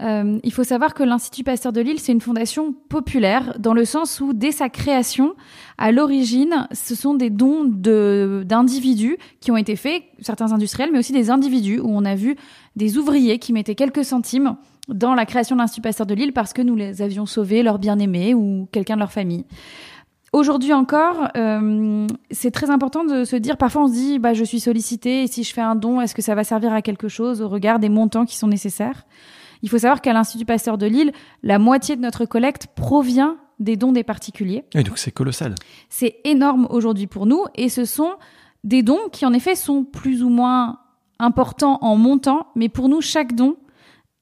Euh, 0.00 0.38
il 0.44 0.52
faut 0.52 0.64
savoir 0.64 0.94
que 0.94 1.02
l'Institut 1.02 1.44
Pasteur 1.44 1.72
de 1.72 1.80
Lille, 1.80 2.00
c'est 2.00 2.12
une 2.12 2.20
fondation 2.20 2.72
populaire 2.88 3.58
dans 3.58 3.74
le 3.74 3.84
sens 3.84 4.20
où 4.20 4.32
dès 4.32 4.52
sa 4.52 4.70
création, 4.70 5.34
à 5.76 5.92
l'origine, 5.92 6.68
ce 6.72 6.94
sont 6.94 7.14
des 7.14 7.28
dons 7.28 7.64
de 7.64 8.42
d'individus 8.46 9.18
qui 9.40 9.50
ont 9.50 9.56
été 9.56 9.76
faits, 9.76 10.04
certains 10.20 10.52
industriels, 10.52 10.90
mais 10.92 10.98
aussi 10.98 11.12
des 11.12 11.30
individus 11.30 11.80
où 11.80 11.88
on 11.90 12.04
a 12.04 12.14
vu 12.14 12.36
des 12.76 12.96
ouvriers 12.96 13.38
qui 13.38 13.52
mettaient 13.52 13.74
quelques 13.74 14.04
centimes 14.04 14.56
dans 14.88 15.14
la 15.14 15.26
création 15.26 15.54
de 15.54 15.60
l'Institut 15.60 15.82
Pasteur 15.82 16.06
de 16.06 16.14
Lille 16.14 16.32
parce 16.32 16.52
que 16.52 16.62
nous 16.62 16.76
les 16.76 17.02
avions 17.02 17.26
sauvés, 17.26 17.62
leur 17.62 17.78
bien-aimé 17.78 18.32
ou 18.32 18.68
quelqu'un 18.72 18.94
de 18.94 19.00
leur 19.00 19.12
famille. 19.12 19.44
Aujourd'hui 20.32 20.72
encore, 20.72 21.28
euh, 21.36 22.06
c'est 22.30 22.52
très 22.52 22.70
important 22.70 23.04
de 23.04 23.24
se 23.24 23.34
dire, 23.34 23.56
parfois 23.56 23.82
on 23.82 23.88
se 23.88 23.92
dit, 23.92 24.18
bah, 24.20 24.32
je 24.32 24.44
suis 24.44 24.60
sollicité 24.60 25.24
et 25.24 25.26
si 25.26 25.42
je 25.42 25.52
fais 25.52 25.60
un 25.60 25.74
don, 25.74 26.00
est-ce 26.00 26.14
que 26.14 26.22
ça 26.22 26.36
va 26.36 26.44
servir 26.44 26.72
à 26.72 26.82
quelque 26.82 27.08
chose 27.08 27.42
au 27.42 27.48
regard 27.48 27.80
des 27.80 27.88
montants 27.88 28.24
qui 28.24 28.36
sont 28.36 28.46
nécessaires? 28.46 29.06
Il 29.62 29.68
faut 29.68 29.78
savoir 29.78 30.00
qu'à 30.00 30.12
l'Institut 30.12 30.44
Pasteur 30.44 30.78
de 30.78 30.86
Lille, 30.86 31.12
la 31.42 31.58
moitié 31.58 31.96
de 31.96 32.00
notre 32.00 32.26
collecte 32.26 32.68
provient 32.76 33.38
des 33.58 33.76
dons 33.76 33.90
des 33.90 34.04
particuliers. 34.04 34.64
Et 34.74 34.84
donc 34.84 34.98
c'est 34.98 35.10
colossal. 35.10 35.56
C'est 35.88 36.18
énorme 36.22 36.68
aujourd'hui 36.70 37.08
pour 37.08 37.26
nous 37.26 37.44
et 37.56 37.68
ce 37.68 37.84
sont 37.84 38.12
des 38.62 38.84
dons 38.84 39.08
qui 39.10 39.26
en 39.26 39.32
effet 39.32 39.56
sont 39.56 39.82
plus 39.82 40.22
ou 40.22 40.28
moins 40.28 40.78
importants 41.18 41.78
en 41.82 41.96
montant, 41.96 42.46
mais 42.54 42.68
pour 42.68 42.88
nous, 42.88 43.00
chaque 43.00 43.34
don 43.34 43.56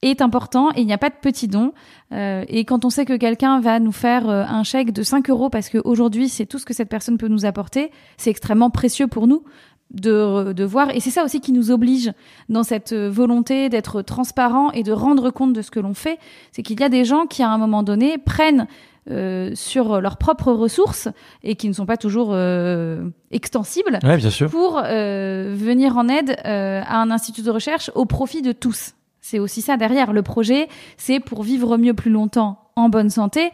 est 0.03 0.21
important 0.23 0.71
et 0.75 0.81
il 0.81 0.87
n'y 0.87 0.93
a 0.93 0.99
pas 0.99 1.11
de 1.11 1.17
petits 1.21 1.49
dons. 1.49 1.73
Euh, 2.13 2.45
et 2.49 2.65
quand 2.65 2.85
on 2.85 2.91
sait 2.91 3.05
que 3.05 3.17
quelqu'un 3.17 3.61
va 3.61 3.81
nous 3.81 3.93
faire 3.93 4.29
euh, 4.29 4.45
un 4.49 4.63
chèque 4.63 4.93
de 4.93 5.03
5 5.03 5.29
euros 5.31 5.51
parce 5.51 5.69
qu'aujourd'hui 5.69 6.29
c'est 6.29 6.47
tout 6.47 6.59
ce 6.59 6.65
que 6.65 6.75
cette 6.75 6.89
personne 6.89 7.19
peut 7.19 7.29
nous 7.29 7.45
apporter, 7.47 7.91
c'est 8.17 8.31
extrêmement 8.31 8.71
précieux 8.71 9.09
pour 9.09 9.27
nous 9.27 9.43
de, 9.91 10.53
de 10.53 10.65
voir. 10.65 10.91
Et 10.95 11.01
c'est 11.01 11.11
ça 11.11 11.25
aussi 11.25 11.41
qui 11.41 11.51
nous 11.53 11.71
oblige 11.71 12.13
dans 12.49 12.63
cette 12.63 12.93
euh, 12.93 13.11
volonté 13.11 13.69
d'être 13.69 14.03
transparent 14.03 14.71
et 14.73 14.83
de 14.83 14.93
rendre 14.93 15.31
compte 15.31 15.53
de 15.53 15.63
ce 15.63 15.71
que 15.71 15.81
l'on 15.81 15.95
fait. 15.95 16.19
C'est 16.53 16.63
qu'il 16.63 16.79
y 16.79 16.85
a 16.85 16.89
des 16.89 17.05
gens 17.05 17.27
qui 17.27 17.43
à 17.43 17.51
un 17.51 17.59
moment 17.59 17.83
donné 17.83 18.19
prennent 18.19 18.67
euh, 19.11 19.53
sur 19.55 20.01
leurs 20.03 20.19
propres 20.19 20.53
ressources 20.53 21.09
et 21.43 21.57
qui 21.57 21.67
ne 21.69 21.73
sont 21.73 21.87
pas 21.87 21.97
toujours 21.97 22.29
euh, 22.33 23.09
extensibles 23.31 23.99
Ouais, 24.05 24.19
bien 24.19 24.29
sûr. 24.31 24.51
pour 24.51 24.79
euh, 24.85 25.55
venir 25.57 25.97
en 25.97 26.09
aide 26.09 26.37
euh, 26.45 26.83
à 26.87 27.01
un 27.01 27.11
institut 27.11 27.41
de 27.43 27.51
recherche 27.51 27.91
au 27.95 28.05
profit 28.05 28.43
de 28.43 28.53
tous. 28.53 28.93
C'est 29.31 29.39
aussi 29.39 29.61
ça 29.61 29.77
derrière. 29.77 30.15
Le 30.15 30.23
projet, 30.23 30.69
c'est 30.97 31.21
pour 31.21 31.43
vivre 31.43 31.77
mieux 31.77 31.93
plus 31.93 32.11
longtemps 32.11 32.59
en 32.77 32.89
bonne 32.89 33.11
santé 33.11 33.51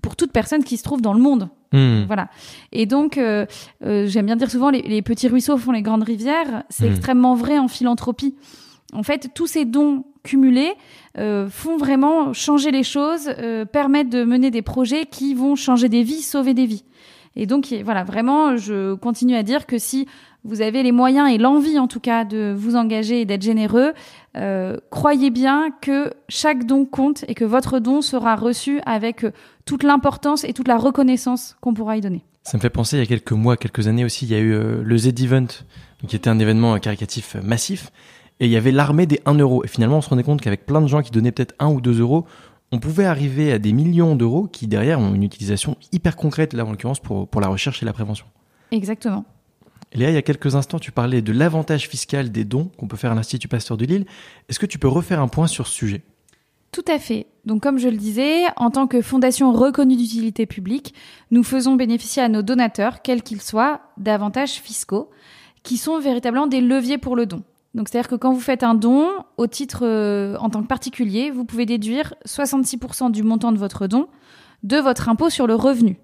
pour 0.00 0.16
toute 0.16 0.32
personne 0.32 0.64
qui 0.64 0.78
se 0.78 0.82
trouve 0.82 1.02
dans 1.02 1.12
le 1.12 1.20
monde. 1.20 1.50
Hmm. 1.72 2.04
Voilà. 2.06 2.28
Et 2.72 2.86
donc, 2.86 3.18
euh, 3.18 3.44
euh, 3.84 4.06
j'aime 4.06 4.24
bien 4.24 4.36
dire 4.36 4.50
souvent, 4.50 4.70
les, 4.70 4.80
les 4.80 5.02
petits 5.02 5.28
ruisseaux 5.28 5.58
font 5.58 5.72
les 5.72 5.82
grandes 5.82 6.04
rivières. 6.04 6.62
C'est 6.70 6.86
Mhm. 6.86 6.92
extrêmement 6.92 7.34
vrai 7.34 7.58
en 7.58 7.68
philanthropie. 7.68 8.36
En 8.94 9.02
fait, 9.02 9.28
tous 9.34 9.46
ces 9.46 9.66
dons 9.66 10.04
cumulés 10.22 10.72
euh, 11.18 11.50
font 11.50 11.76
vraiment 11.76 12.32
changer 12.32 12.70
les 12.70 12.82
choses, 12.84 13.28
euh, 13.38 13.66
permettent 13.66 14.08
de 14.08 14.24
mener 14.24 14.50
des 14.50 14.62
projets 14.62 15.04
qui 15.04 15.34
vont 15.34 15.56
changer 15.56 15.90
des 15.90 16.02
vies, 16.02 16.22
sauver 16.22 16.54
des 16.54 16.64
vies. 16.64 16.84
Et 17.36 17.44
donc, 17.46 17.72
voilà, 17.84 18.02
vraiment, 18.02 18.56
je 18.56 18.94
continue 18.94 19.36
à 19.36 19.42
dire 19.42 19.66
que 19.66 19.78
si 19.78 20.08
vous 20.48 20.62
avez 20.62 20.82
les 20.82 20.92
moyens 20.92 21.30
et 21.30 21.36
l'envie, 21.36 21.78
en 21.78 21.86
tout 21.86 22.00
cas, 22.00 22.24
de 22.24 22.54
vous 22.56 22.74
engager 22.74 23.20
et 23.20 23.24
d'être 23.26 23.42
généreux, 23.42 23.92
euh, 24.36 24.78
croyez 24.90 25.28
bien 25.28 25.68
que 25.82 26.10
chaque 26.30 26.64
don 26.64 26.86
compte 26.86 27.24
et 27.28 27.34
que 27.34 27.44
votre 27.44 27.78
don 27.80 28.00
sera 28.00 28.34
reçu 28.34 28.80
avec 28.86 29.24
euh, 29.24 29.32
toute 29.66 29.82
l'importance 29.82 30.44
et 30.44 30.54
toute 30.54 30.66
la 30.66 30.78
reconnaissance 30.78 31.56
qu'on 31.60 31.74
pourra 31.74 31.98
y 31.98 32.00
donner. 32.00 32.24
Ça 32.44 32.56
me 32.56 32.62
fait 32.62 32.70
penser, 32.70 32.96
il 32.96 33.00
y 33.00 33.02
a 33.02 33.06
quelques 33.06 33.32
mois, 33.32 33.58
quelques 33.58 33.88
années 33.88 34.06
aussi, 34.06 34.24
il 34.24 34.30
y 34.30 34.34
a 34.34 34.38
eu 34.38 34.54
euh, 34.54 34.80
le 34.82 34.96
Z-Event, 34.96 35.48
qui 36.06 36.16
était 36.16 36.30
un 36.30 36.38
événement 36.38 36.78
caricatif 36.78 37.36
massif, 37.42 37.92
et 38.40 38.46
il 38.46 38.50
y 38.50 38.56
avait 38.56 38.72
l'armée 38.72 39.04
des 39.04 39.20
1 39.26 39.34
euro. 39.34 39.64
Et 39.64 39.68
finalement, 39.68 39.98
on 39.98 40.00
se 40.00 40.08
rendait 40.08 40.22
compte 40.22 40.40
qu'avec 40.40 40.64
plein 40.64 40.80
de 40.80 40.86
gens 40.86 41.02
qui 41.02 41.10
donnaient 41.10 41.32
peut-être 41.32 41.54
1 41.58 41.68
ou 41.68 41.82
2 41.82 42.00
euros, 42.00 42.24
on 42.72 42.78
pouvait 42.78 43.04
arriver 43.04 43.52
à 43.52 43.58
des 43.58 43.74
millions 43.74 44.16
d'euros 44.16 44.46
qui, 44.46 44.66
derrière, 44.66 44.98
ont 44.98 45.14
une 45.14 45.24
utilisation 45.24 45.76
hyper 45.92 46.16
concrète, 46.16 46.54
là, 46.54 46.64
en 46.64 46.70
l'occurrence, 46.70 47.00
pour, 47.00 47.28
pour 47.28 47.42
la 47.42 47.48
recherche 47.48 47.82
et 47.82 47.86
la 47.86 47.92
prévention. 47.92 48.24
Exactement. 48.70 49.26
Léa, 49.94 50.10
il 50.10 50.14
y 50.14 50.18
a 50.18 50.22
quelques 50.22 50.54
instants, 50.54 50.78
tu 50.78 50.92
parlais 50.92 51.22
de 51.22 51.32
l'avantage 51.32 51.88
fiscal 51.88 52.30
des 52.30 52.44
dons 52.44 52.70
qu'on 52.76 52.88
peut 52.88 52.96
faire 52.96 53.12
à 53.12 53.14
l'Institut 53.14 53.48
Pasteur 53.48 53.76
de 53.76 53.84
Lille. 53.84 54.06
Est-ce 54.48 54.58
que 54.58 54.66
tu 54.66 54.78
peux 54.78 54.88
refaire 54.88 55.20
un 55.20 55.28
point 55.28 55.46
sur 55.46 55.66
ce 55.66 55.74
sujet? 55.74 56.02
Tout 56.72 56.84
à 56.86 56.98
fait. 56.98 57.26
Donc, 57.46 57.62
comme 57.62 57.78
je 57.78 57.88
le 57.88 57.96
disais, 57.96 58.44
en 58.56 58.70
tant 58.70 58.86
que 58.86 59.00
fondation 59.00 59.52
reconnue 59.52 59.96
d'utilité 59.96 60.44
publique, 60.44 60.94
nous 61.30 61.42
faisons 61.42 61.76
bénéficier 61.76 62.22
à 62.22 62.28
nos 62.28 62.42
donateurs, 62.42 63.00
quels 63.00 63.22
qu'ils 63.22 63.40
soient, 63.40 63.80
d'avantages 63.96 64.60
fiscaux 64.60 65.10
qui 65.62 65.78
sont 65.78 65.98
véritablement 65.98 66.46
des 66.46 66.60
leviers 66.60 66.98
pour 66.98 67.16
le 67.16 67.24
don. 67.24 67.42
Donc, 67.74 67.88
c'est-à-dire 67.88 68.08
que 68.08 68.16
quand 68.16 68.32
vous 68.32 68.40
faites 68.40 68.62
un 68.62 68.74
don 68.74 69.08
au 69.38 69.46
titre 69.46 69.80
euh, 69.82 70.36
en 70.40 70.50
tant 70.50 70.62
que 70.62 70.68
particulier, 70.68 71.30
vous 71.30 71.44
pouvez 71.44 71.64
déduire 71.64 72.14
66% 72.26 73.10
du 73.10 73.22
montant 73.22 73.52
de 73.52 73.58
votre 73.58 73.86
don 73.86 74.08
de 74.62 74.76
votre 74.76 75.08
impôt 75.08 75.30
sur 75.30 75.46
le 75.46 75.54
revenu. 75.54 75.98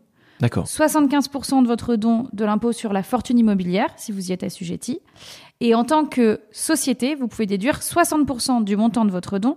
D'accord. 0.44 0.66
75% 0.66 1.62
de 1.62 1.66
votre 1.66 1.96
don 1.96 2.28
de 2.34 2.44
l'impôt 2.44 2.72
sur 2.72 2.92
la 2.92 3.02
fortune 3.02 3.38
immobilière, 3.38 3.88
si 3.96 4.12
vous 4.12 4.28
y 4.28 4.32
êtes 4.34 4.42
assujetti. 4.42 5.00
Et 5.60 5.74
en 5.74 5.84
tant 5.84 6.04
que 6.04 6.42
société, 6.52 7.14
vous 7.14 7.28
pouvez 7.28 7.46
déduire 7.46 7.78
60% 7.78 8.62
du 8.62 8.76
montant 8.76 9.06
de 9.06 9.10
votre 9.10 9.38
don 9.38 9.56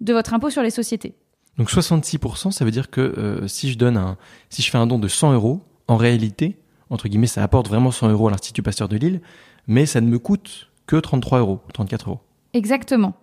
de 0.00 0.12
votre 0.12 0.34
impôt 0.34 0.50
sur 0.50 0.62
les 0.62 0.70
sociétés. 0.70 1.14
Donc 1.56 1.70
66%, 1.70 2.50
ça 2.50 2.64
veut 2.64 2.72
dire 2.72 2.90
que 2.90 3.00
euh, 3.00 3.46
si 3.46 3.70
je 3.70 3.78
donne 3.78 3.96
un, 3.96 4.16
si 4.50 4.60
je 4.60 4.72
fais 4.72 4.76
un 4.76 4.88
don 4.88 4.98
de 4.98 5.06
100 5.06 5.34
euros, 5.34 5.60
en 5.86 5.96
réalité, 5.96 6.58
entre 6.90 7.06
guillemets, 7.06 7.28
ça 7.28 7.44
apporte 7.44 7.68
vraiment 7.68 7.92
100 7.92 8.08
euros 8.08 8.26
à 8.26 8.32
l'Institut 8.32 8.64
Pasteur 8.64 8.88
de 8.88 8.96
Lille, 8.96 9.20
mais 9.68 9.86
ça 9.86 10.00
ne 10.00 10.08
me 10.08 10.18
coûte 10.18 10.68
que 10.88 10.96
33 10.96 11.38
euros, 11.38 11.60
34 11.72 12.08
euros. 12.08 12.20
Exactement. 12.54 13.14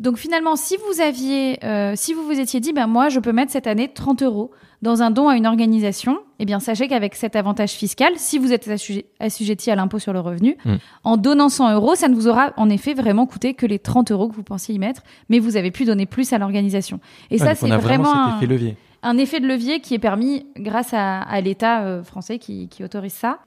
Donc 0.00 0.16
finalement, 0.16 0.54
si 0.56 0.76
vous 0.76 1.00
aviez, 1.00 1.58
euh, 1.64 1.94
si 1.96 2.14
vous 2.14 2.22
vous 2.24 2.38
étiez 2.38 2.60
dit, 2.60 2.72
ben 2.72 2.86
moi, 2.86 3.08
je 3.08 3.18
peux 3.18 3.32
mettre 3.32 3.50
cette 3.50 3.66
année 3.66 3.88
30 3.88 4.22
euros 4.22 4.52
dans 4.80 5.02
un 5.02 5.10
don 5.10 5.26
à 5.28 5.36
une 5.36 5.46
organisation, 5.46 6.18
eh 6.38 6.44
bien 6.44 6.60
sachez 6.60 6.86
qu'avec 6.86 7.16
cet 7.16 7.34
avantage 7.34 7.70
fiscal, 7.72 8.12
si 8.14 8.38
vous 8.38 8.52
êtes 8.52 8.68
assujet- 8.68 9.06
assujetti 9.18 9.72
à 9.72 9.74
l'impôt 9.74 9.98
sur 9.98 10.12
le 10.12 10.20
revenu, 10.20 10.56
Mm. 10.64 10.74
en 11.02 11.16
donnant 11.16 11.48
100 11.48 11.72
euros, 11.74 11.96
ça 11.96 12.06
ne 12.08 12.14
vous 12.14 12.28
aura 12.28 12.52
en 12.56 12.70
effet 12.70 12.94
vraiment 12.94 13.26
coûté 13.26 13.54
que 13.54 13.66
les 13.66 13.80
30 13.80 14.12
euros 14.12 14.28
que 14.28 14.36
vous 14.36 14.44
pensiez 14.44 14.76
y 14.76 14.78
mettre, 14.78 15.02
mais 15.28 15.40
vous 15.40 15.56
avez 15.56 15.72
pu 15.72 15.84
donner 15.84 16.06
plus 16.06 16.32
à 16.32 16.38
l'organisation. 16.38 17.00
Et 17.32 17.40
Ouais, 17.40 17.46
ça, 17.46 17.54
c'est 17.56 17.66
vraiment, 17.66 17.80
vraiment 18.04 18.14
un- 18.14 18.26
cet 18.26 18.36
effet 18.44 18.46
levier. 18.54 18.76
un 19.02 19.18
effet 19.18 19.40
de 19.40 19.48
levier 19.48 19.80
qui 19.80 19.94
est 19.94 19.98
permis 19.98 20.46
grâce 20.56 20.94
à, 20.94 21.22
à 21.22 21.40
l'État 21.40 21.80
euh, 21.82 22.04
français 22.04 22.38
qui, 22.38 22.68
qui 22.68 22.84
autorise 22.84 23.14
ça. 23.14 23.40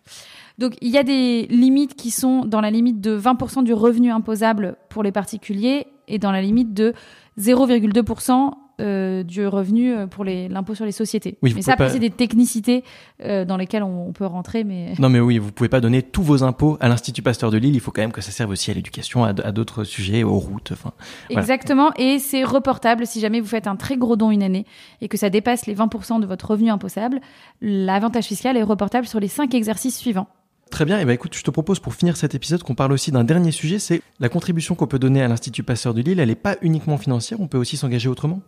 Donc 0.58 0.74
il 0.82 0.90
y 0.90 0.98
a 0.98 1.04
des 1.04 1.48
limites 1.50 1.96
qui 1.96 2.12
sont 2.12 2.44
dans 2.44 2.60
la 2.60 2.72
limite 2.72 3.00
de 3.00 3.18
20% 3.18 3.64
du 3.64 3.74
revenu 3.74 4.12
imposable 4.12 4.76
pour 4.90 5.02
les 5.02 5.14
particuliers 5.14 5.88
et 6.08 6.20
dans 6.20 6.32
la 6.32 6.42
limite 6.42 6.74
de 6.74 6.94
0,2% 7.40 8.52
euh, 8.80 9.22
du 9.24 9.46
revenu 9.46 9.94
euh, 9.94 10.08
pour 10.08 10.26
l'impôt 10.26 10.74
sur 10.74 10.86
les 10.86 10.92
sociétés. 10.92 11.38
Oui, 11.44 11.54
mais 11.56 11.62
ça, 11.62 11.76
pas- 11.76 11.90
c'est 11.90 12.00
des 12.00 12.10
technicités 12.10 12.84
euh, 13.24 13.46
dans 13.46 13.56
lesquelles 13.58 13.84
on, 13.84 14.08
on 14.08 14.12
peut 14.12 14.26
rentrer, 14.26 14.64
mais 14.64 14.94
Non 14.98 15.10
mais 15.10 15.20
oui, 15.20 15.38
vous 15.38 15.52
pouvez 15.52 15.70
pas 15.70 15.82
donner 15.82 16.02
tous 16.02 16.24
vos 16.24 16.44
impôts 16.44 16.78
à 16.80 16.88
l'Institut 16.88 17.22
Pasteur 17.22 17.52
de 17.52 17.58
Lille, 17.58 17.76
il 17.76 17.80
faut 17.80 17.92
quand 17.92 18.02
même 18.02 18.12
que 18.12 18.22
ça 18.22 18.32
serve 18.32 18.50
aussi 18.50 18.72
à 18.72 18.74
l'éducation, 18.74 19.24
à, 19.24 19.34
d'autres 19.34 19.84
sujets, 19.84 20.24
aux 20.24 20.40
routes, 20.40 20.72
enfin. 20.72 20.94
Voilà. 21.30 21.42
Exactement, 21.42 21.92
et 21.98 22.18
c'est 22.18 22.44
reportable 22.44 23.06
si 23.06 23.20
jamais 23.20 23.40
vous 23.40 23.48
faites 23.48 23.68
un 23.68 23.76
très 23.76 23.98
gros 23.98 24.16
don 24.16 24.32
une 24.32 24.42
année 24.44 24.66
et 25.00 25.08
que 25.08 25.18
ça 25.18 25.30
dépasse 25.30 25.68
les 25.68 25.76
20% 25.76 26.20
de 26.20 26.26
votre 26.26 26.50
revenu 26.50 26.72
imposable. 26.72 27.22
L'avantage 27.62 28.26
fiscal 28.26 28.58
est 28.58 28.64
reportable 28.64 29.06
sur 29.06 29.20
les 29.20 29.28
5 29.28 29.54
exercices 29.54 29.98
suivants. 29.98 30.28
Très 30.72 30.86
bien, 30.86 31.00
et 31.00 31.06
ben 31.06 31.12
écoute, 31.12 31.36
je 31.36 31.44
te 31.44 31.52
propose 31.52 31.80
pour 31.80 31.94
finir 31.94 32.16
cet 32.16 32.34
épisode 32.34 32.64
qu'on 32.64 32.76
parle 32.76 32.94
aussi 32.94 33.12
d'un 33.12 33.26
dernier 33.26 33.52
sujet, 33.52 33.78
c'est 33.78 34.02
la 34.22 34.30
contribution 34.30 34.74
qu'on 34.74 34.88
peut 34.88 35.00
donner 35.00 35.22
à 35.22 35.28
l'Institut 35.28 35.64
Pasteur 35.64 35.94
de 35.94 36.02
Lille, 36.02 36.20
elle 36.20 36.30
n'est 36.30 36.36
pas 36.36 36.56
uniquement 36.62 36.98
financière, 36.98 37.42
on 37.42 37.48
peut 37.48 37.58
aussi 37.58 37.76
s'engager 37.76 38.08
autrement. 38.08 38.40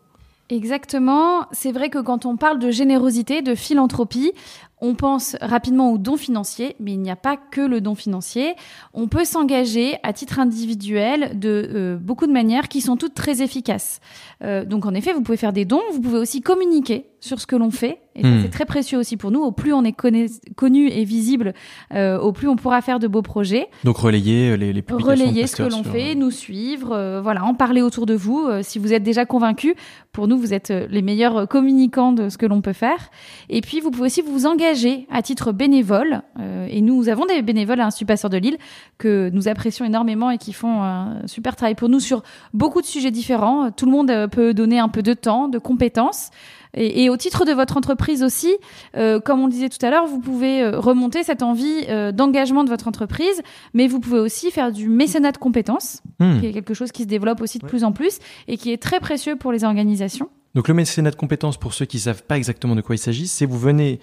Exactement. 0.49 1.45
C'est 1.51 1.71
vrai 1.71 1.89
que 1.89 1.99
quand 1.99 2.25
on 2.25 2.37
parle 2.37 2.59
de 2.59 2.69
générosité, 2.69 3.41
de 3.41 3.55
philanthropie, 3.55 4.33
on 4.79 4.95
pense 4.95 5.35
rapidement 5.41 5.91
au 5.91 5.97
don 5.97 6.17
financier, 6.17 6.75
mais 6.79 6.93
il 6.93 6.99
n'y 6.99 7.11
a 7.11 7.15
pas 7.15 7.37
que 7.37 7.61
le 7.61 7.81
don 7.81 7.95
financier. 7.95 8.55
On 8.93 9.07
peut 9.07 9.25
s'engager 9.25 9.97
à 10.03 10.11
titre 10.13 10.39
individuel 10.39 11.39
de 11.39 11.69
euh, 11.73 11.97
beaucoup 11.97 12.27
de 12.27 12.33
manières 12.33 12.67
qui 12.67 12.81
sont 12.81 12.97
toutes 12.97 13.15
très 13.15 13.41
efficaces. 13.41 13.99
Euh, 14.43 14.65
donc 14.65 14.85
en 14.85 14.93
effet, 14.93 15.13
vous 15.13 15.21
pouvez 15.21 15.37
faire 15.37 15.53
des 15.53 15.65
dons, 15.65 15.81
vous 15.93 16.01
pouvez 16.01 16.19
aussi 16.19 16.41
communiquer 16.41 17.05
sur 17.23 17.39
ce 17.39 17.47
que 17.47 17.55
l'on 17.55 17.71
fait, 17.71 17.99
et 18.15 18.27
Hmm. 18.27 18.41
c'est 18.41 18.49
très 18.49 18.65
précieux 18.65 18.97
aussi 18.99 19.15
pour 19.15 19.31
nous. 19.31 19.39
Au 19.41 19.53
plus 19.53 19.71
on 19.71 19.83
est 19.85 19.93
connu 19.93 20.87
et 20.89 21.05
visible, 21.05 21.53
euh, 21.93 22.19
au 22.19 22.33
plus 22.33 22.49
on 22.49 22.57
pourra 22.57 22.81
faire 22.81 22.99
de 22.99 23.07
beaux 23.07 23.21
projets 23.21 23.67
Donc 23.85 23.95
relayer 23.97 24.49
euh, 24.51 24.55
les, 24.57 24.73
les 24.73 24.81
publications 24.81 25.15
de 25.15 25.21
relayer 25.29 25.47
ce 25.47 25.55
que 25.55 25.63
l'on 25.63 25.83
sur- 25.83 25.91
fait, 25.93 26.15
nous 26.15 26.31
suivre, 26.31 26.91
euh, 26.91 27.21
voilà, 27.21 27.45
en 27.45 27.53
parler 27.53 27.81
autour 27.81 28.05
de 28.05 28.13
vous. 28.13 28.41
Euh, 28.45 28.59
si 28.61 28.77
vous 28.77 28.91
êtes 28.93 29.03
déjà 29.03 29.25
convaincu, 29.25 29.73
pour 30.11 30.27
nous, 30.27 30.37
vous 30.37 30.53
êtes 30.53 30.69
euh, 30.71 30.85
les 30.89 31.01
meilleurs 31.01 31.37
euh, 31.37 31.45
communicants 31.45 32.11
de 32.11 32.27
ce 32.27 32.37
que 32.37 32.45
l'on 32.45 32.59
peut 32.61 32.73
faire. 32.73 33.09
Et 33.49 33.61
puis, 33.61 33.79
vous 33.79 33.89
pouvez 33.89 34.07
aussi 34.07 34.21
vous 34.21 34.45
engager 34.45 35.07
à 35.09 35.21
titre 35.21 35.53
bénévole. 35.53 36.21
Euh, 36.39 36.67
et 36.69 36.81
nous 36.81 37.07
avons 37.07 37.25
des 37.25 37.41
bénévoles 37.41 37.79
à 37.79 37.85
l'Institut 37.85 38.05
Pasteur 38.05 38.29
de 38.29 38.37
Lille 38.37 38.57
que 38.97 39.29
nous 39.33 39.47
apprécions 39.47 39.85
énormément 39.85 40.29
et 40.29 40.37
qui 40.37 40.51
font 40.51 40.83
un 40.83 41.25
super 41.25 41.55
travail 41.55 41.75
pour 41.75 41.87
nous 41.87 42.01
sur 42.01 42.21
beaucoup 42.53 42.81
de 42.81 42.85
sujets 42.85 43.11
différents. 43.11 43.71
Tout 43.71 43.85
le 43.85 43.91
monde 43.93 44.11
euh, 44.11 44.27
peut 44.27 44.53
donner 44.53 44.77
un 44.79 44.89
peu 44.89 45.01
de 45.01 45.13
temps, 45.13 45.47
de 45.47 45.57
compétences. 45.57 46.29
Et, 46.75 47.03
et 47.03 47.09
au 47.09 47.17
titre 47.17 47.45
de 47.45 47.51
votre 47.51 47.77
entreprise 47.77 48.23
aussi, 48.23 48.55
euh, 48.97 49.19
comme 49.19 49.39
on 49.41 49.45
le 49.45 49.51
disait 49.51 49.69
tout 49.69 49.83
à 49.85 49.89
l'heure, 49.91 50.05
vous 50.07 50.19
pouvez 50.19 50.61
euh, 50.63 50.79
remonter 50.79 51.23
cette 51.23 51.43
envie 51.43 51.85
euh, 51.89 52.11
d'engagement 52.11 52.63
de 52.63 52.69
votre 52.69 52.87
entreprise, 52.87 53.41
mais 53.73 53.87
vous 53.87 53.99
pouvez 53.99 54.19
aussi 54.19 54.49
faire 54.51 54.71
du 54.71 54.89
mécénat 54.89 55.31
de 55.31 55.37
compétences, 55.37 56.01
Hmm. 56.19 56.39
qui 56.39 56.45
est 56.47 56.51
quelque 56.53 56.73
chose 56.73 56.91
qui 56.91 57.03
se 57.03 57.07
développe 57.07 57.41
aussi 57.41 57.59
de 57.59 57.63
Ouais. 57.65 57.69
plus 57.69 57.83
en 57.83 57.91
plus 57.91 58.19
et 58.47 58.57
qui 58.57 58.71
est 58.71 58.81
très 58.81 58.99
précieux 58.99 59.35
pour 59.35 59.51
les 59.51 59.63
organisations. 59.63 60.29
Donc 60.55 60.67
le 60.67 60.73
mécénat 60.73 61.09
de 61.11 61.15
compétences, 61.15 61.57
pour 61.57 61.73
ceux 61.73 61.85
qui 61.85 61.99
savent 61.99 62.23
pas 62.23 62.37
exactement 62.37 62.75
de 62.75 62.81
quoi 62.81 62.95
il 62.95 62.99
s'agit, 62.99 63.27
c'est 63.27 63.45
vous 63.45 63.57
venez 63.59 63.99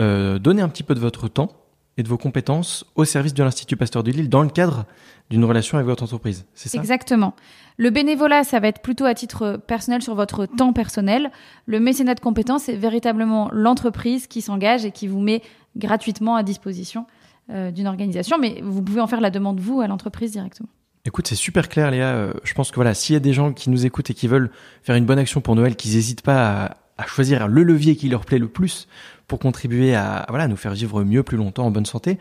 euh, 0.00 0.38
donner 0.38 0.60
un 0.62 0.68
petit 0.68 0.82
peu 0.82 0.94
de 0.94 1.00
votre 1.00 1.28
temps 1.28 1.48
et 1.96 2.02
de 2.02 2.08
vos 2.08 2.18
compétences 2.18 2.84
au 2.94 3.04
service 3.04 3.34
de 3.34 3.42
l'Institut 3.42 3.76
Pasteur 3.76 4.02
de 4.02 4.10
Lille 4.10 4.28
dans 4.28 4.42
le 4.42 4.48
cadre 4.48 4.84
d'une 5.30 5.44
relation 5.44 5.78
avec 5.78 5.88
votre 5.88 6.02
entreprise. 6.02 6.44
C'est 6.54 6.68
ça? 6.68 6.78
Exactement. 6.78 7.34
Le 7.76 7.90
bénévolat, 7.90 8.44
ça 8.44 8.60
va 8.60 8.68
être 8.68 8.82
plutôt 8.82 9.04
à 9.04 9.14
titre 9.14 9.60
personnel 9.66 10.02
sur 10.02 10.14
votre 10.14 10.46
temps 10.46 10.72
personnel. 10.72 11.30
Le 11.66 11.80
mécénat 11.80 12.14
de 12.14 12.20
compétences, 12.20 12.64
c'est 12.64 12.76
véritablement 12.76 13.48
l'entreprise 13.52 14.26
qui 14.26 14.42
s'engage 14.42 14.84
et 14.84 14.90
qui 14.90 15.08
vous 15.08 15.20
met 15.20 15.42
gratuitement 15.76 16.36
à 16.36 16.42
disposition 16.42 17.06
euh, 17.50 17.70
d'une 17.70 17.86
organisation, 17.86 18.38
mais 18.38 18.60
vous 18.62 18.82
pouvez 18.82 19.00
en 19.00 19.06
faire 19.06 19.20
la 19.20 19.30
demande 19.30 19.60
vous 19.60 19.80
à 19.80 19.86
l'entreprise 19.86 20.32
directement. 20.32 20.68
Écoute, 21.04 21.26
c'est 21.26 21.34
super 21.34 21.68
clair, 21.68 21.90
Léa. 21.90 22.14
Euh, 22.14 22.32
je 22.44 22.54
pense 22.54 22.70
que 22.70 22.76
voilà, 22.76 22.94
s'il 22.94 23.12
y 23.12 23.16
a 23.16 23.20
des 23.20 23.34
gens 23.34 23.52
qui 23.52 23.68
nous 23.68 23.84
écoutent 23.84 24.08
et 24.08 24.14
qui 24.14 24.28
veulent 24.28 24.50
faire 24.82 24.96
une 24.96 25.04
bonne 25.04 25.18
action 25.18 25.42
pour 25.42 25.54
Noël, 25.54 25.76
qu'ils 25.76 25.92
n'hésitent 25.92 26.22
pas 26.22 26.64
à, 26.64 26.76
à 26.98 27.06
choisir 27.06 27.48
le 27.48 27.62
levier 27.62 27.96
qui 27.96 28.08
leur 28.08 28.24
plaît 28.24 28.38
le 28.38 28.48
plus 28.48 28.86
pour 29.26 29.38
contribuer 29.38 29.94
à 29.94 30.26
voilà, 30.28 30.48
nous 30.48 30.56
faire 30.56 30.72
vivre 30.72 31.02
mieux, 31.04 31.22
plus 31.22 31.36
longtemps, 31.36 31.66
en 31.66 31.70
bonne 31.70 31.86
santé. 31.86 32.18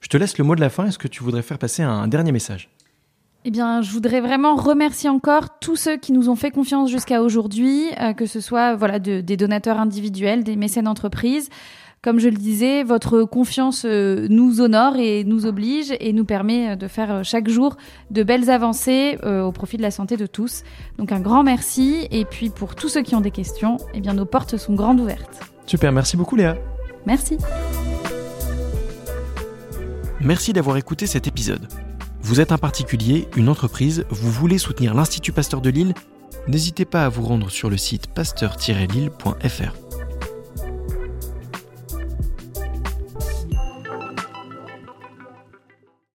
Je 0.00 0.08
te 0.08 0.16
laisse 0.16 0.36
le 0.38 0.44
mot 0.44 0.54
de 0.54 0.60
la 0.60 0.70
fin. 0.70 0.86
Est-ce 0.86 0.98
que 0.98 1.08
tu 1.08 1.22
voudrais 1.22 1.42
faire 1.42 1.58
passer 1.58 1.82
un, 1.82 1.90
un 1.90 2.08
dernier 2.08 2.32
message? 2.32 2.68
Eh 3.44 3.50
bien, 3.52 3.80
je 3.80 3.92
voudrais 3.92 4.20
vraiment 4.20 4.56
remercier 4.56 5.08
encore 5.08 5.60
tous 5.60 5.76
ceux 5.76 5.96
qui 5.96 6.10
nous 6.12 6.28
ont 6.28 6.34
fait 6.34 6.50
confiance 6.50 6.90
jusqu'à 6.90 7.22
aujourd'hui, 7.22 7.84
euh, 8.00 8.12
que 8.12 8.26
ce 8.26 8.40
soit 8.40 8.74
voilà 8.74 8.98
de- 8.98 9.20
des 9.20 9.36
donateurs 9.36 9.78
individuels, 9.78 10.42
des 10.42 10.56
mécènes 10.56 10.86
d'entreprise 10.86 11.48
comme 12.02 12.20
je 12.20 12.28
le 12.28 12.36
disais, 12.36 12.84
votre 12.84 13.24
confiance 13.24 13.84
euh, 13.84 14.26
nous 14.30 14.60
honore 14.60 14.96
et 14.96 15.24
nous 15.24 15.46
oblige 15.46 15.92
et 15.98 16.12
nous 16.12 16.24
permet 16.24 16.70
euh, 16.70 16.76
de 16.76 16.86
faire 16.88 17.10
euh, 17.12 17.22
chaque 17.24 17.48
jour 17.48 17.76
de 18.10 18.22
belles 18.22 18.48
avancées 18.50 19.18
au 19.24 19.50
profit 19.50 19.76
de 19.76 19.82
la 19.82 19.90
santé 19.90 20.16
de 20.16 20.26
tous. 20.26 20.62
Donc 20.98 21.10
un 21.10 21.20
grand 21.20 21.42
merci 21.42 22.06
et 22.10 22.24
puis 22.24 22.50
pour 22.50 22.74
tous 22.74 22.88
ceux 22.88 23.02
qui 23.02 23.14
ont 23.14 23.20
des 23.20 23.30
questions, 23.30 23.78
eh 23.94 24.00
bien 24.00 24.14
nos 24.14 24.24
portes 24.24 24.56
sont 24.56 24.74
grandes 24.74 25.00
ouvertes. 25.00 25.40
Super, 25.66 25.90
merci 25.90 26.16
beaucoup 26.16 26.36
Léa. 26.36 26.56
Merci. 27.06 27.38
Merci 30.20 30.52
d'avoir 30.52 30.76
écouté 30.76 31.06
cet 31.06 31.26
épisode. 31.26 31.68
Vous 32.22 32.40
êtes 32.40 32.52
un 32.52 32.58
particulier, 32.58 33.28
une 33.36 33.48
entreprise, 33.48 34.04
vous 34.10 34.30
voulez 34.30 34.58
soutenir 34.58 34.94
l'Institut 34.94 35.32
Pasteur 35.32 35.60
de 35.60 35.70
Lille 35.70 35.94
N'hésitez 36.48 36.84
pas 36.84 37.04
à 37.04 37.08
vous 37.08 37.22
rendre 37.22 37.50
sur 37.50 37.70
le 37.70 37.76
site 37.76 38.06
pasteur-lille.fr. 38.08 39.85